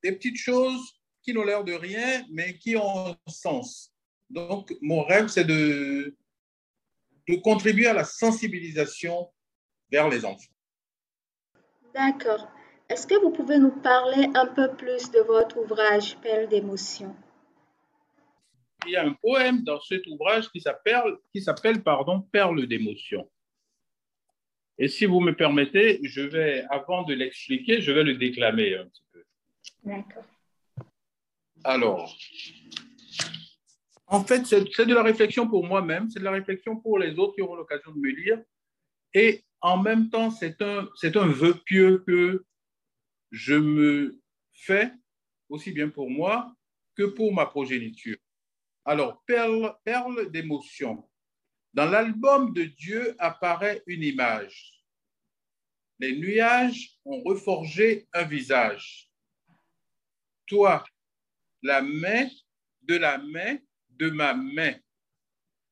des 0.03 0.11
petites 0.11 0.37
choses 0.37 0.99
qui 1.21 1.33
n'ont 1.33 1.43
l'air 1.43 1.63
de 1.63 1.73
rien, 1.73 2.25
mais 2.31 2.57
qui 2.57 2.75
ont 2.75 3.07
un 3.07 3.17
sens. 3.27 3.91
Donc, 4.29 4.73
mon 4.81 5.03
rêve, 5.03 5.27
c'est 5.27 5.45
de, 5.45 6.15
de 7.27 7.35
contribuer 7.35 7.87
à 7.87 7.93
la 7.93 8.03
sensibilisation 8.03 9.29
vers 9.91 10.09
les 10.09 10.25
enfants. 10.25 10.53
D'accord. 11.93 12.47
Est-ce 12.89 13.07
que 13.07 13.19
vous 13.19 13.31
pouvez 13.31 13.57
nous 13.57 13.71
parler 13.81 14.27
un 14.35 14.45
peu 14.47 14.75
plus 14.75 15.09
de 15.11 15.19
votre 15.19 15.57
ouvrage 15.57 16.17
Perle 16.21 16.47
d'émotion? 16.47 17.15
Il 18.85 18.91
y 18.91 18.95
a 18.95 19.03
un 19.03 19.13
poème 19.13 19.63
dans 19.63 19.79
cet 19.81 20.05
ouvrage 20.05 20.49
qui 20.51 20.61
s'appelle, 20.61 21.15
qui 21.33 21.41
s'appelle 21.41 21.81
pardon, 21.81 22.21
Perle 22.21 22.67
d'émotion. 22.67 23.27
Et 24.77 24.87
si 24.87 25.05
vous 25.05 25.19
me 25.21 25.33
permettez, 25.35 25.99
je 26.03 26.21
vais, 26.21 26.65
avant 26.69 27.03
de 27.03 27.13
l'expliquer, 27.13 27.81
je 27.81 27.91
vais 27.91 28.03
le 28.03 28.15
déclamer 28.15 28.75
un 28.75 28.85
petit 28.87 29.03
peu. 29.11 29.23
D'accord. 29.83 30.25
Alors, 31.63 32.15
en 34.07 34.23
fait, 34.23 34.45
c'est 34.45 34.85
de 34.85 34.93
la 34.93 35.01
réflexion 35.03 35.47
pour 35.47 35.65
moi-même, 35.65 36.09
c'est 36.09 36.19
de 36.19 36.25
la 36.25 36.31
réflexion 36.31 36.77
pour 36.77 36.99
les 36.99 37.17
autres 37.17 37.35
qui 37.35 37.41
auront 37.41 37.55
l'occasion 37.55 37.91
de 37.91 37.99
me 37.99 38.09
lire. 38.09 38.41
Et 39.13 39.43
en 39.61 39.81
même 39.81 40.09
temps, 40.09 40.29
c'est 40.29 40.61
un, 40.61 40.87
un 41.03 41.27
vœu 41.27 41.55
pieux 41.65 42.03
que 42.05 42.45
je 43.31 43.55
me 43.55 44.19
fais, 44.53 44.91
aussi 45.49 45.71
bien 45.71 45.89
pour 45.89 46.09
moi 46.09 46.53
que 46.95 47.03
pour 47.03 47.33
ma 47.33 47.45
progéniture. 47.45 48.17
Alors, 48.85 49.23
perle, 49.25 49.75
perle 49.83 50.31
d'émotion. 50.31 51.09
Dans 51.75 51.89
l'album 51.89 52.53
de 52.53 52.63
Dieu 52.63 53.17
apparaît 53.19 53.83
une 53.85 54.01
image. 54.01 54.81
Les 55.99 56.15
nuages 56.15 56.97
ont 57.03 57.21
reforgé 57.21 58.07
un 58.13 58.23
visage. 58.23 59.09
Toi, 60.47 60.85
la 61.61 61.81
main 61.81 62.29
de 62.81 62.95
la 62.95 63.17
main 63.17 63.57
de 63.89 64.09
ma 64.09 64.33
main. 64.33 64.75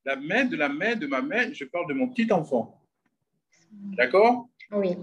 La 0.03 0.17
main 0.17 0.43
de 0.43 0.57
la 0.57 0.67
main 0.67 0.97
de 0.97 1.07
ma 1.07 1.21
main, 1.21 1.53
je 1.53 1.63
parle 1.63 1.87
de 1.87 1.93
mon 1.93 2.09
petit 2.09 2.29
enfant. 2.33 2.85
D'accord? 3.71 4.49
Oui. 4.71 4.97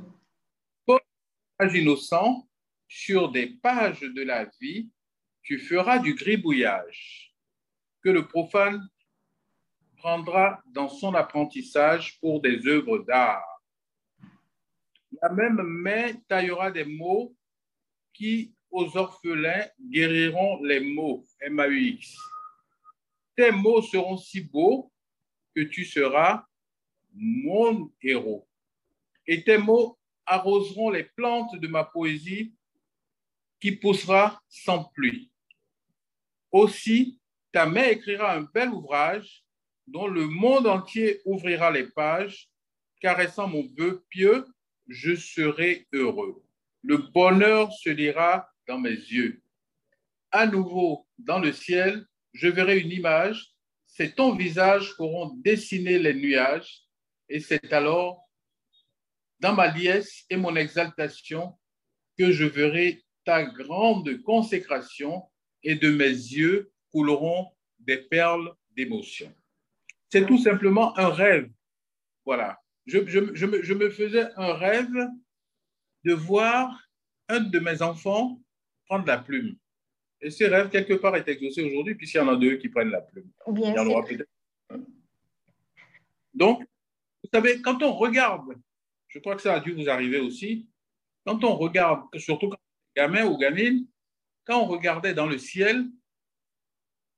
Page 0.86 1.74
innocent, 1.74 2.46
sur 2.86 3.32
des 3.32 3.46
pages 3.46 4.00
de 4.00 4.22
la 4.22 4.50
vie, 4.60 4.90
tu 5.42 5.58
feras 5.58 5.98
du 5.98 6.14
gribouillage 6.14 7.34
que 8.02 8.10
le 8.10 8.28
profane 8.28 8.86
prendra 10.00 10.62
dans 10.66 10.88
son 10.88 11.14
apprentissage 11.14 12.18
pour 12.20 12.40
des 12.40 12.66
œuvres 12.66 12.98
d'art. 13.00 13.44
La 15.20 15.28
même 15.28 15.60
main 15.62 16.14
taillera 16.26 16.70
des 16.70 16.84
mots 16.86 17.34
qui, 18.14 18.54
aux 18.70 18.96
orphelins, 18.96 19.66
guériront 19.78 20.62
les 20.62 20.80
mots, 20.80 21.26
M-A-U-X. 21.40 22.16
Tes 23.36 23.50
mots 23.50 23.82
seront 23.82 24.16
si 24.16 24.40
beaux 24.40 24.90
que 25.54 25.62
tu 25.62 25.84
seras 25.84 26.44
mon 27.12 27.92
héros. 28.02 28.48
Et 29.26 29.44
tes 29.44 29.58
mots 29.58 29.98
arroseront 30.24 30.90
les 30.90 31.04
plantes 31.04 31.56
de 31.56 31.68
ma 31.68 31.84
poésie 31.84 32.54
qui 33.60 33.72
poussera 33.72 34.40
sans 34.48 34.84
pluie. 34.84 35.30
Aussi, 36.50 37.20
ta 37.52 37.66
main 37.66 37.84
écrira 37.84 38.34
un 38.34 38.42
bel 38.42 38.70
ouvrage 38.70 39.44
dont 39.90 40.06
le 40.06 40.26
monde 40.26 40.66
entier 40.66 41.20
ouvrira 41.24 41.70
les 41.70 41.84
pages, 41.84 42.48
caressant 43.00 43.48
mon 43.48 43.68
vœu 43.76 44.04
pieux, 44.08 44.46
je 44.88 45.14
serai 45.14 45.86
heureux. 45.92 46.42
Le 46.82 46.96
bonheur 46.96 47.72
se 47.72 47.90
lira 47.90 48.48
dans 48.66 48.78
mes 48.78 48.90
yeux. 48.90 49.42
À 50.30 50.46
nouveau, 50.46 51.06
dans 51.18 51.40
le 51.40 51.52
ciel, 51.52 52.06
je 52.32 52.48
verrai 52.48 52.78
une 52.78 52.92
image, 52.92 53.52
c'est 53.86 54.14
ton 54.14 54.34
visage 54.34 54.94
qu'auront 54.94 55.34
dessiné 55.36 55.98
les 55.98 56.14
nuages, 56.14 56.84
et 57.28 57.40
c'est 57.40 57.72
alors, 57.72 58.28
dans 59.40 59.54
ma 59.54 59.68
liesse 59.68 60.24
et 60.30 60.36
mon 60.36 60.54
exaltation, 60.54 61.58
que 62.16 62.30
je 62.30 62.44
verrai 62.44 63.02
ta 63.24 63.44
grande 63.44 64.22
consécration, 64.22 65.24
et 65.62 65.74
de 65.74 65.90
mes 65.90 66.08
yeux 66.08 66.72
couleront 66.90 67.50
des 67.80 67.98
perles 67.98 68.54
d'émotion. 68.76 69.34
C'est 70.10 70.26
tout 70.26 70.38
simplement 70.38 70.96
un 70.98 71.08
rêve. 71.08 71.50
Voilà. 72.24 72.60
Je, 72.86 73.06
je, 73.06 73.20
me, 73.20 73.62
je, 73.62 73.74
me, 73.74 73.90
faisais 73.90 74.26
un 74.36 74.54
rêve 74.54 75.08
de 76.04 76.12
voir 76.12 76.80
un 77.28 77.40
de 77.40 77.58
mes 77.60 77.82
enfants 77.82 78.40
prendre 78.86 79.06
la 79.06 79.18
plume. 79.18 79.56
Et 80.20 80.30
ce 80.30 80.44
rêve, 80.44 80.68
quelque 80.68 80.94
part, 80.94 81.16
est 81.16 81.28
exaucé 81.28 81.62
aujourd'hui, 81.62 81.94
puisqu'il 81.94 82.18
y 82.18 82.20
en 82.20 82.28
a 82.28 82.36
deux 82.36 82.56
qui 82.56 82.68
prennent 82.68 82.90
la 82.90 83.00
plume. 83.00 83.30
Bien 83.46 83.84
Donc, 86.34 86.60
vous 86.60 87.30
savez, 87.32 87.62
quand 87.62 87.82
on 87.82 87.92
regarde, 87.92 88.54
je 89.08 89.18
crois 89.20 89.36
que 89.36 89.42
ça 89.42 89.54
a 89.54 89.60
dû 89.60 89.72
vous 89.72 89.88
arriver 89.88 90.18
aussi, 90.18 90.68
quand 91.24 91.44
on 91.44 91.56
regarde, 91.56 92.02
surtout 92.18 92.48
quand 92.48 92.58
on 92.58 93.00
est 93.00 93.02
gamin 93.02 93.26
ou 93.26 93.38
gamine, 93.38 93.86
quand 94.44 94.60
on 94.60 94.66
regardait 94.66 95.14
dans 95.14 95.26
le 95.26 95.38
ciel, 95.38 95.86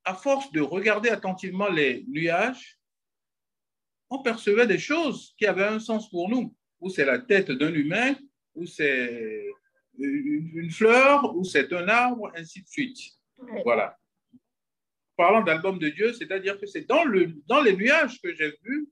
à 0.05 0.15
force 0.15 0.51
de 0.53 0.61
regarder 0.61 1.09
attentivement 1.09 1.69
les 1.69 2.05
nuages, 2.09 2.79
on 4.12 4.23
percevait 4.23 4.66
des 4.66 4.78
choses 4.78 5.35
qui 5.38 5.47
avaient 5.47 5.64
un 5.64 5.81
sens 5.81 6.11
pour 6.11 6.28
nous, 6.28 6.54
ou 6.81 6.90
c'est 6.90 7.07
la 7.07 7.19
tête 7.19 7.50
d'un 7.50 7.73
humain, 7.73 8.14
ou 8.54 8.66
c'est 8.66 9.47
une 9.99 10.71
fleur 10.71 11.35
ou 11.35 11.45
c'est 11.45 11.73
un 11.73 11.88
arbre, 11.88 12.31
ainsi 12.37 12.62
de 12.62 12.69
suite. 12.69 12.99
Voilà. 13.64 13.99
Parlant 15.16 15.42
d'album 15.42 15.78
de 15.78 15.88
Dieu, 15.88 16.12
c'est-à-dire 16.12 16.61
que 16.61 16.66
c'est 16.66 16.87
dans, 16.87 17.04
le, 17.04 17.33
dans 17.47 17.62
les 17.62 17.75
nuages 17.75 18.21
que 18.21 18.35
j'ai 18.35 18.52
vu 18.62 18.88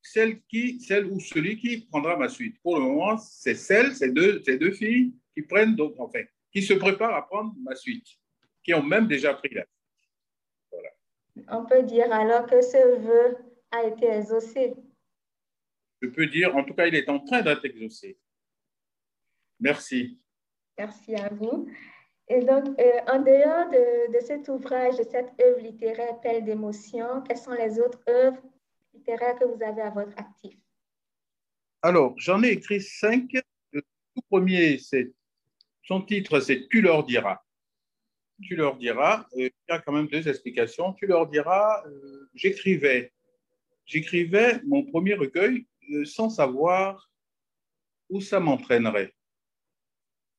celle, 0.00 0.40
qui, 0.44 0.80
celle 0.80 1.04
ou 1.06 1.20
celui 1.20 1.58
qui 1.58 1.86
prendra 1.90 2.16
ma 2.16 2.30
suite. 2.30 2.56
Pour 2.62 2.78
le 2.78 2.84
moment, 2.84 3.18
c'est 3.18 3.54
celle, 3.54 3.94
ces 3.94 4.10
deux, 4.10 4.42
ces 4.42 4.56
deux 4.56 4.72
filles 4.72 5.12
qui 5.34 5.42
prennent, 5.42 5.76
donc, 5.76 5.94
enfin, 5.98 6.22
qui 6.50 6.62
se 6.62 6.72
préparent 6.72 7.14
à 7.14 7.26
prendre 7.26 7.54
ma 7.62 7.74
suite, 7.74 8.06
qui 8.64 8.72
ont 8.72 8.82
même 8.82 9.06
déjà 9.06 9.34
pris 9.34 9.52
la 9.52 9.64
suite. 9.64 10.10
Voilà. 10.72 11.60
On 11.60 11.66
peut 11.66 11.82
dire 11.82 12.10
alors 12.10 12.46
que 12.46 12.62
ce 12.62 12.98
vœu 13.00 13.47
a 13.70 13.84
été 13.84 14.06
exaucé. 14.06 14.74
Je 16.00 16.08
peux 16.08 16.26
dire, 16.26 16.56
en 16.56 16.64
tout 16.64 16.74
cas, 16.74 16.86
il 16.86 16.94
est 16.94 17.08
en 17.08 17.18
train 17.20 17.42
d'être 17.42 17.64
exaucé. 17.64 18.18
Merci. 19.60 20.20
Merci 20.78 21.16
à 21.16 21.28
vous. 21.28 21.68
Et 22.28 22.40
donc, 22.40 22.78
euh, 22.78 23.00
en 23.10 23.20
dehors 23.20 23.70
de, 23.70 24.12
de, 24.12 24.24
cet 24.24 24.48
ouvrage, 24.48 24.96
de 24.96 25.02
cette 25.02 25.32
œuvre 25.40 25.60
littéraire 25.60 26.20
Pelle 26.20 26.44
d'émotion, 26.44 27.22
quelles 27.22 27.38
sont 27.38 27.52
les 27.52 27.80
autres 27.80 28.00
œuvres 28.08 28.42
littéraires 28.92 29.38
que 29.38 29.46
vous 29.46 29.62
avez 29.62 29.82
à 29.82 29.90
votre 29.90 30.16
actif? 30.16 30.54
Alors, 31.82 32.14
j'en 32.18 32.42
ai 32.42 32.48
écrit 32.48 32.80
cinq. 32.80 33.32
Le 33.72 33.80
tout 33.80 34.22
premier, 34.28 34.78
c'est 34.78 35.12
son 35.82 36.02
titre, 36.02 36.40
c'est 36.40 36.68
Tu 36.68 36.82
leur 36.82 37.04
diras. 37.04 37.40
Tu 38.42 38.56
leur 38.56 38.76
diras. 38.76 39.26
Euh, 39.34 39.48
il 39.48 39.70
y 39.70 39.72
a 39.72 39.78
quand 39.80 39.92
même 39.92 40.08
deux 40.08 40.28
explications. 40.28 40.92
Tu 40.92 41.06
leur 41.06 41.26
diras, 41.26 41.82
euh, 41.86 42.28
j'écrivais. 42.34 43.12
J'écrivais 43.88 44.60
mon 44.66 44.84
premier 44.84 45.14
recueil 45.14 45.66
sans 46.04 46.28
savoir 46.28 47.10
où 48.10 48.20
ça 48.20 48.38
m'entraînerait. 48.38 49.14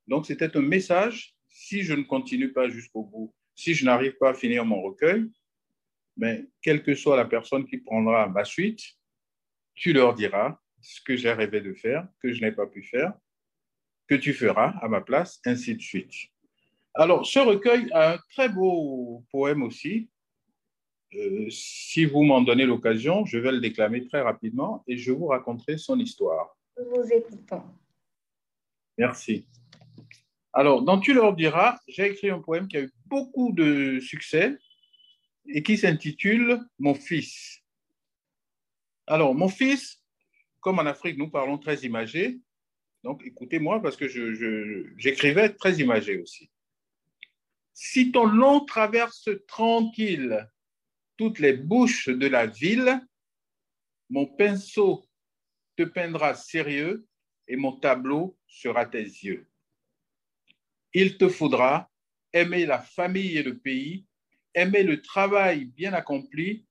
Donc, 0.08 0.27
c'était 0.27 0.56
un 0.56 0.62
message, 0.62 1.36
si 1.48 1.82
je 1.82 1.94
ne 1.94 2.03
continue 2.03 2.53
pas 2.53 2.70
jusqu'au 2.70 3.03
bout, 3.03 3.34
si 3.56 3.74
je 3.74 3.86
n'arrive 3.86 4.15
pas 4.18 4.29
à 4.29 4.34
finir 4.34 4.65
mon 4.65 4.82
recueil, 4.82 5.25
mais 6.15 6.48
quelle 6.62 6.84
que 6.84 6.94
soit 6.94 7.18
la 7.18 7.25
personne 7.25 7.65
qui 7.65 7.79
prendra 7.79 8.27
ma 8.27 8.46
suite, 8.46 8.82
tu 9.74 9.94
leur 9.94 10.13
diras 10.13 10.60
ce 10.82 11.01
que 11.01 11.15
j'ai 11.15 11.34
rêvé 11.34 11.60
de 11.62 11.74
faire, 11.74 12.08
que 12.22 12.32
je 12.32 12.41
n'ai 12.41 12.51
pas 12.51 12.68
pu 12.68 12.84
faire, 12.84 13.13
que 14.08 14.15
tu 14.15 14.34
feras 14.34 14.77
à 14.82 14.88
ma 14.88 15.01
place, 15.01 15.41
ainsi 15.46 15.75
de 15.75 15.82
suite. 15.82 16.13
Alors, 16.94 17.25
ce 17.25 17.39
recueil 17.39 17.91
a 17.94 18.13
un 18.13 18.18
très 18.32 18.50
beau 18.50 19.25
poème 19.32 19.63
aussi. 19.63 20.10
Euh, 21.16 21.50
si 21.50 22.06
vous 22.06 22.24
m'en 22.24 22.42
donnez 22.42 22.66
l'occasion, 22.66 23.25
je 23.25 23.38
vais 23.39 23.51
le 23.51 23.60
déclamer 23.60 24.06
très 24.06 24.22
rapidement 24.22 24.84
et 24.88 24.98
je 24.98 25.12
vous 25.12 25.28
raconterai 25.28 25.78
son 25.78 26.00
histoire. 26.00 26.56
Nous 26.78 26.86
vous 26.86 27.12
écoutons. 27.12 27.63
Merci. 28.98 29.48
Alors, 30.54 30.84
dans 30.84 31.00
Tu 31.00 31.13
leur 31.13 31.36
diras, 31.36 31.80
j'ai 31.88 32.08
écrit 32.12 32.30
un 32.30 32.39
poème 32.39 32.68
qui 32.68 32.78
a 32.78 32.82
eu 32.82 32.92
beaucoup 33.06 33.51
de 33.51 34.00
succès 34.00 34.58
et 35.48 35.63
qui 35.63 35.78
s'intitule 35.78 36.60
Mon 36.78 36.94
fils. 36.94 37.63
Alors, 39.08 39.34
mon 39.34 39.50
fils, 39.50 40.04
comme 40.60 40.78
en 40.78 40.86
Afrique, 40.86 41.18
nous 41.18 41.30
parlons 41.30 41.58
très 41.58 41.78
imagé, 41.78 42.39
donc 43.04 43.24
écoutez-moi 43.25 43.82
parce 43.82 43.96
que 43.96 44.08
j'écrivais 44.98 45.50
très 45.54 45.75
imagé 45.78 46.22
aussi. 46.22 46.51
Si 47.74 48.12
ton 48.12 48.25
long 48.25 48.66
traverse 48.66 49.30
tranquille 49.48 50.48
toutes 51.19 51.39
les 51.39 51.53
bouches 51.53 52.09
de 52.09 52.27
la 52.27 52.47
ville, 52.47 53.05
mon 54.09 54.25
pinceau 54.25 55.05
te 55.75 55.83
peindra 55.83 56.33
sérieux 56.33 57.05
et 57.47 57.57
mon 57.57 57.73
tableau 57.73 58.38
sera 58.47 58.85
tes 58.85 59.03
yeux 59.03 59.49
il 60.93 61.17
te 61.17 61.29
faudra 61.29 61.89
aimer 62.33 62.65
la 62.65 62.79
famille 62.79 63.38
et 63.38 63.43
le 63.43 63.57
pays, 63.57 64.05
aimer 64.53 64.83
le 64.83 65.01
travail 65.01 65.65
bien 65.65 65.93
accompli, 65.93 66.65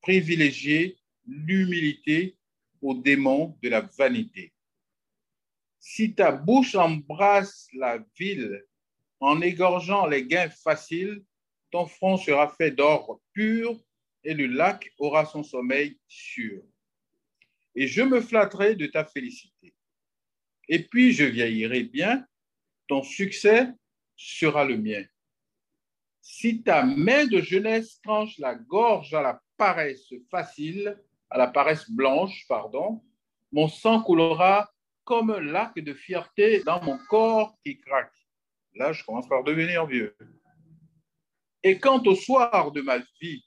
privilégier 0.00 0.96
l'humilité 1.26 2.36
au 2.82 2.94
démon 2.94 3.56
de 3.62 3.68
la 3.68 3.80
vanité. 3.80 4.52
Si 5.78 6.14
ta 6.14 6.32
bouche 6.32 6.74
embrasse 6.74 7.68
la 7.74 7.98
ville 8.18 8.64
en 9.20 9.40
égorgeant 9.40 10.06
les 10.06 10.26
gains 10.26 10.50
faciles, 10.50 11.22
ton 11.70 11.86
front 11.86 12.16
sera 12.16 12.48
fait 12.48 12.70
d'or 12.70 13.20
pur 13.32 13.80
et 14.24 14.34
le 14.34 14.46
lac 14.46 14.92
aura 14.98 15.24
son 15.26 15.42
sommeil 15.42 15.98
sûr. 16.08 16.62
Et 17.74 17.86
je 17.86 18.02
me 18.02 18.20
flatterai 18.20 18.74
de 18.76 18.86
ta 18.86 19.04
félicité. 19.04 19.74
Et 20.68 20.82
puis 20.82 21.12
je 21.12 21.24
vieillirai 21.24 21.84
bien, 21.84 22.26
ton 22.88 23.02
succès 23.02 23.68
sera 24.16 24.64
le 24.64 24.78
mien. 24.78 25.04
Si 26.20 26.62
ta 26.62 26.84
main 26.84 27.26
de 27.26 27.40
jeunesse 27.40 28.00
tranche 28.00 28.38
la 28.38 28.54
gorge 28.54 29.12
à 29.12 29.20
la 29.20 29.42
paresse 29.56 30.14
facile, 30.30 30.98
à 31.28 31.38
la 31.38 31.48
paresse 31.48 31.90
blanche, 31.90 32.46
pardon, 32.48 33.02
mon 33.52 33.68
sang 33.68 34.02
coulera 34.02 34.72
comme 35.04 35.30
un 35.30 35.40
lac 35.40 35.74
de 35.78 35.92
fierté 35.92 36.62
dans 36.64 36.82
mon 36.82 36.98
corps 37.08 37.58
qui 37.64 37.78
craque. 37.78 38.14
Là, 38.74 38.92
je 38.92 39.04
commence 39.04 39.28
par 39.28 39.44
devenir 39.44 39.86
vieux. 39.86 40.16
Et 41.62 41.78
quant 41.78 42.02
au 42.04 42.14
soir 42.14 42.72
de 42.72 42.80
ma 42.80 42.98
vie, 43.20 43.44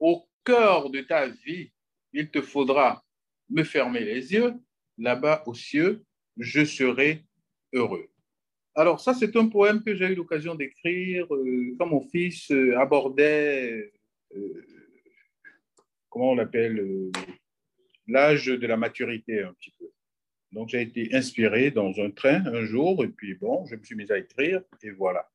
au 0.00 0.26
cœur 0.44 0.90
de 0.90 1.00
ta 1.02 1.28
vie, 1.28 1.70
il 2.12 2.30
te 2.30 2.40
faudra 2.40 3.04
me 3.48 3.62
fermer 3.62 4.00
les 4.00 4.32
yeux. 4.32 4.54
Là-bas 4.98 5.44
aux 5.46 5.54
cieux, 5.54 6.02
je 6.36 6.64
serai 6.64 7.24
heureux. 7.72 8.08
Alors 8.74 9.00
ça, 9.00 9.14
c'est 9.14 9.36
un 9.36 9.48
poème 9.48 9.82
que 9.82 9.94
j'ai 9.94 10.06
eu 10.06 10.14
l'occasion 10.14 10.54
d'écrire 10.54 11.32
euh, 11.34 11.76
quand 11.78 11.86
mon 11.86 12.00
fils 12.00 12.50
euh, 12.50 12.78
abordait, 12.78 13.92
euh, 14.36 14.66
comment 16.08 16.30
on 16.30 16.34
l'appelle, 16.34 17.10
l'âge 18.06 18.46
de 18.46 18.66
la 18.66 18.76
maturité 18.76 19.42
un 19.42 19.52
petit 19.54 19.72
peu. 19.78 19.86
Donc 20.52 20.68
j'ai 20.68 20.82
été 20.82 21.14
inspiré 21.14 21.70
dans 21.70 21.92
un 22.00 22.10
train 22.10 22.44
un 22.46 22.64
jour, 22.64 23.04
et 23.04 23.08
puis 23.08 23.34
bon, 23.34 23.66
je 23.66 23.76
me 23.76 23.84
suis 23.84 23.94
mis 23.94 24.10
à 24.10 24.18
écrire, 24.18 24.62
et 24.82 24.90
voilà. 24.90 25.28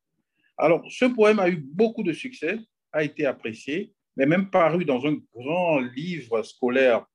Alors 0.57 0.85
ce 0.89 1.05
poème 1.05 1.39
a 1.39 1.49
eu 1.49 1.57
beaucoup 1.57 2.03
de 2.03 2.13
succès, 2.13 2.59
a 2.91 3.03
été 3.03 3.25
apprécié, 3.25 3.93
mais 4.15 4.25
même 4.25 4.49
paru 4.49 4.85
dans 4.85 5.05
un 5.05 5.17
grand 5.33 5.79
livre 5.79 6.41
scolaire 6.43 7.05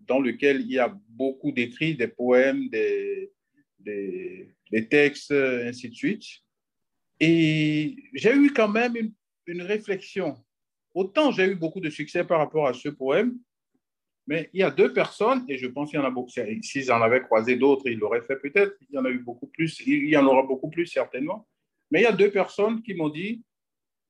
dans 0.00 0.20
lequel 0.20 0.62
il 0.62 0.72
y 0.72 0.78
a 0.78 0.96
beaucoup 1.08 1.52
d'écrits, 1.52 1.94
des 1.94 2.08
poèmes, 2.08 2.68
des, 2.68 3.32
des, 3.78 4.88
textes, 4.88 5.32
ainsi 5.32 5.88
de 5.88 5.94
suite. 5.94 6.24
Et 7.20 7.96
j'ai 8.14 8.34
eu 8.34 8.52
quand 8.52 8.68
même 8.68 8.96
une, 8.96 9.12
une 9.46 9.62
réflexion. 9.62 10.36
Autant 10.94 11.30
j'ai 11.32 11.46
eu 11.46 11.54
beaucoup 11.54 11.80
de 11.80 11.90
succès 11.90 12.24
par 12.24 12.38
rapport 12.38 12.66
à 12.66 12.74
ce 12.74 12.88
poème, 12.88 13.38
mais 14.26 14.50
il 14.52 14.60
y 14.60 14.62
a 14.62 14.70
deux 14.70 14.92
personnes, 14.92 15.44
et 15.48 15.56
je 15.56 15.66
pense 15.66 15.90
qu'il 15.90 15.98
y 15.98 16.02
en 16.02 16.06
a 16.06 16.10
beaucoup, 16.10 16.30
s'ils 16.62 16.92
en 16.92 17.00
avaient 17.00 17.22
croisé 17.22 17.56
d'autres, 17.56 17.88
ils 17.88 17.98
l'auraient 17.98 18.22
fait 18.22 18.36
peut-être, 18.36 18.76
il 18.88 18.94
y 18.94 18.98
en 18.98 19.04
a 19.06 19.10
eu 19.10 19.20
beaucoup 19.20 19.46
plus, 19.46 19.80
il 19.86 20.08
y 20.08 20.16
en 20.16 20.26
aura 20.26 20.42
beaucoup 20.42 20.68
plus 20.68 20.86
certainement, 20.86 21.48
mais 21.90 22.00
il 22.00 22.02
y 22.02 22.06
a 22.06 22.12
deux 22.12 22.30
personnes 22.30 22.82
qui 22.82 22.92
m'ont 22.92 23.08
dit, 23.08 23.42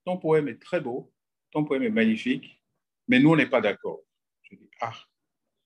ton 0.05 0.17
poème 0.19 0.49
est 0.49 0.61
très 0.61 0.81
beau, 0.81 1.13
ton 1.51 1.65
poème 1.65 1.83
est 1.83 1.91
magnifique, 1.91 2.61
mais 3.07 3.19
nous, 3.19 3.31
on 3.31 3.37
n'est 3.37 3.47
pas 3.47 3.61
d'accord. 3.61 4.01
Je 4.43 4.57
dis, 4.57 4.71
ah, 4.81 4.95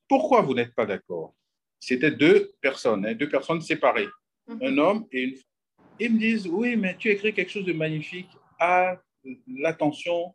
pourquoi 0.08 0.42
vous 0.42 0.54
n'êtes 0.54 0.74
pas 0.74 0.86
d'accord? 0.86 1.34
C'était 1.80 2.10
deux 2.10 2.52
personnes, 2.60 3.06
hein, 3.06 3.14
deux 3.14 3.28
personnes 3.28 3.60
séparées, 3.60 4.08
mhm. 4.46 4.58
un 4.62 4.78
homme 4.78 5.06
et 5.10 5.22
une 5.22 5.34
femme. 5.34 5.86
Ils 5.98 6.12
me 6.12 6.18
disent, 6.18 6.46
oui, 6.46 6.76
mais 6.76 6.96
tu 6.96 7.10
écris 7.10 7.32
quelque 7.34 7.50
chose 7.50 7.64
de 7.64 7.72
magnifique 7.72 8.30
à 8.58 9.00
l'attention 9.46 10.34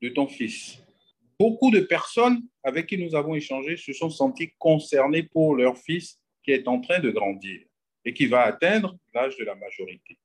de 0.00 0.08
ton 0.08 0.26
fils. 0.26 0.78
Beaucoup 1.38 1.70
de 1.70 1.80
personnes 1.80 2.42
avec 2.62 2.86
qui 2.86 2.96
nous 2.96 3.14
avons 3.14 3.34
échangé 3.34 3.76
se 3.76 3.92
sont 3.92 4.10
senties 4.10 4.52
concernées 4.58 5.22
pour 5.22 5.54
leur 5.54 5.76
fils 5.76 6.18
qui 6.42 6.52
est 6.52 6.66
en 6.66 6.80
train 6.80 6.98
de 6.98 7.10
grandir 7.10 7.60
et 8.04 8.14
qui 8.14 8.26
va 8.26 8.42
atteindre 8.42 8.96
l'âge 9.12 9.36
de 9.36 9.44
la 9.44 9.54
majorité. 9.54 10.18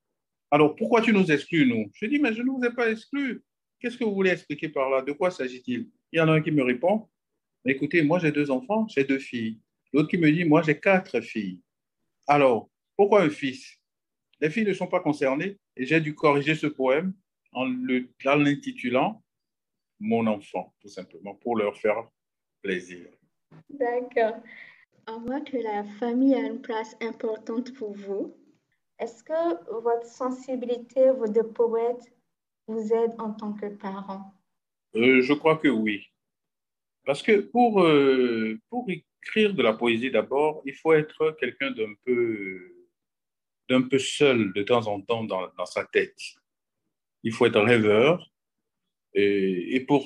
Alors, 0.52 0.76
pourquoi 0.76 1.02
tu 1.02 1.13
nous 1.13 1.32
exclus, 1.32 1.65
nous? 1.65 1.89
Je 1.93 2.06
dis, 2.06 2.19
mais 2.19 2.34
je 2.34 2.41
ne 2.41 2.50
vous 2.50 2.63
ai 2.63 2.74
pas 2.74 2.89
exclus. 2.91 3.41
Qu'est-ce 3.82 3.98
que 3.98 4.04
vous 4.04 4.13
voulez 4.13 4.30
expliquer 4.30 4.70
par 4.70 4.91
là? 4.91 5.02
De 5.02 5.12
quoi 5.12 5.32
s'agit-il? 5.32 5.89
Il 6.12 6.20
y 6.20 6.22
en 6.22 6.28
a 6.28 6.34
un 6.34 6.41
qui 6.41 6.52
me 6.52 6.62
répond, 6.62 7.10
écoutez, 7.65 8.04
moi 8.04 8.20
j'ai 8.20 8.32
deux 8.32 8.52
enfants, 8.52 8.88
j'ai 8.88 9.04
deux 9.04 9.17
filles. 9.17 9.60
L'autre 9.91 10.08
qui 10.08 10.20
me 10.20 10.32
dit, 10.32 10.46
moi 10.46 10.62
j'ai 10.62 10.80
quatre 10.80 11.20
filles. 11.22 11.60
Alors, 12.28 12.70
pourquoi 12.96 13.24
un 13.24 13.30
fils? 13.32 13.80
Les 14.39 14.52
filles 14.52 14.65
ne 14.65 14.74
sont 14.74 14.88
pas 14.88 15.00
concernées 15.00 15.58
et 15.76 15.86
j'ai 15.86 16.00
dû 16.00 16.13
corriger 16.13 16.54
ce 16.54 16.67
poème 16.67 17.13
en 17.54 17.65
l'intitulant 17.65 19.24
Mon 20.00 20.28
enfant, 20.28 20.74
tout 20.80 20.88
simplement, 20.88 21.34
pour 21.34 21.58
leur 21.58 21.76
faire 21.76 22.08
plaisir. 22.62 23.08
D'accord. 23.70 24.38
À 25.08 25.17
moins 25.17 25.41
que 25.41 25.58
la 25.58 25.84
famille 26.00 26.36
a 26.36 26.39
une 26.39 26.62
place 26.62 26.96
importante 27.02 27.74
pour 27.74 27.94
vous, 27.94 28.36
est-ce 29.00 29.24
que 29.24 29.82
votre 29.82 30.06
sensibilité, 30.06 31.06
de 31.06 31.41
poète, 31.41 32.13
vous 32.67 32.93
aide 32.93 33.13
en 33.19 33.34
tant 33.34 33.54
que 33.54 33.67
parent? 33.67 34.34
Euh, 34.95 35.21
Je 35.21 35.34
crois 35.34 35.58
que 35.58 35.67
oui. 35.67 36.08
Parce 37.06 37.21
que 37.24 37.39
pour, 37.39 37.82
euh, 37.82 38.60
pour 38.69 38.88
écrire 38.89 39.54
de 39.54 39.63
la 39.63 39.74
poésie 39.74 40.12
d'abord, 40.12 40.62
il 40.65 40.76
faut 40.76 40.93
être 40.93 41.36
quelqu'un 41.39 41.71
d'un 41.71 41.93
peu, 42.06 42.86
d'un 43.69 43.82
peu 43.82 43.97
seul 43.97 44.54
de 44.54 44.63
temps 44.63 44.88
en 44.88 45.02
temps 45.02 45.24
dans, 45.24 45.50
dans 45.58 45.65
sa 45.65 45.86
tête. 45.86 46.19
Il 47.24 47.34
faut 47.34 47.45
être 47.45 47.60
rêveur. 47.60 48.28
Et, 49.13 49.76
et, 49.76 49.82
pour 49.82 50.06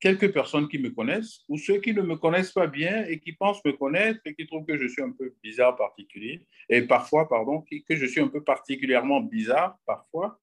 quelques 0.00 0.32
personnes 0.32 0.68
qui 0.68 0.78
me 0.78 0.90
connaissent, 0.90 1.40
ou 1.48 1.58
ceux 1.58 1.80
qui 1.80 1.92
ne 1.92 2.02
me 2.02 2.16
connaissent 2.16 2.52
pas 2.52 2.68
bien 2.68 3.04
et 3.06 3.18
qui 3.18 3.32
pensent 3.32 3.64
me 3.64 3.72
connaître 3.72 4.20
et 4.24 4.34
qui 4.34 4.46
trouvent 4.46 4.64
que 4.64 4.78
je 4.78 4.86
suis 4.86 5.02
un 5.02 5.10
peu 5.10 5.34
bizarre, 5.42 5.76
particulier, 5.76 6.46
et 6.68 6.82
parfois, 6.82 7.28
pardon, 7.28 7.62
que 7.62 7.96
je 7.96 8.06
suis 8.06 8.20
un 8.20 8.28
peu 8.28 8.44
particulièrement 8.44 9.20
bizarre, 9.20 9.78
parfois, 9.86 10.40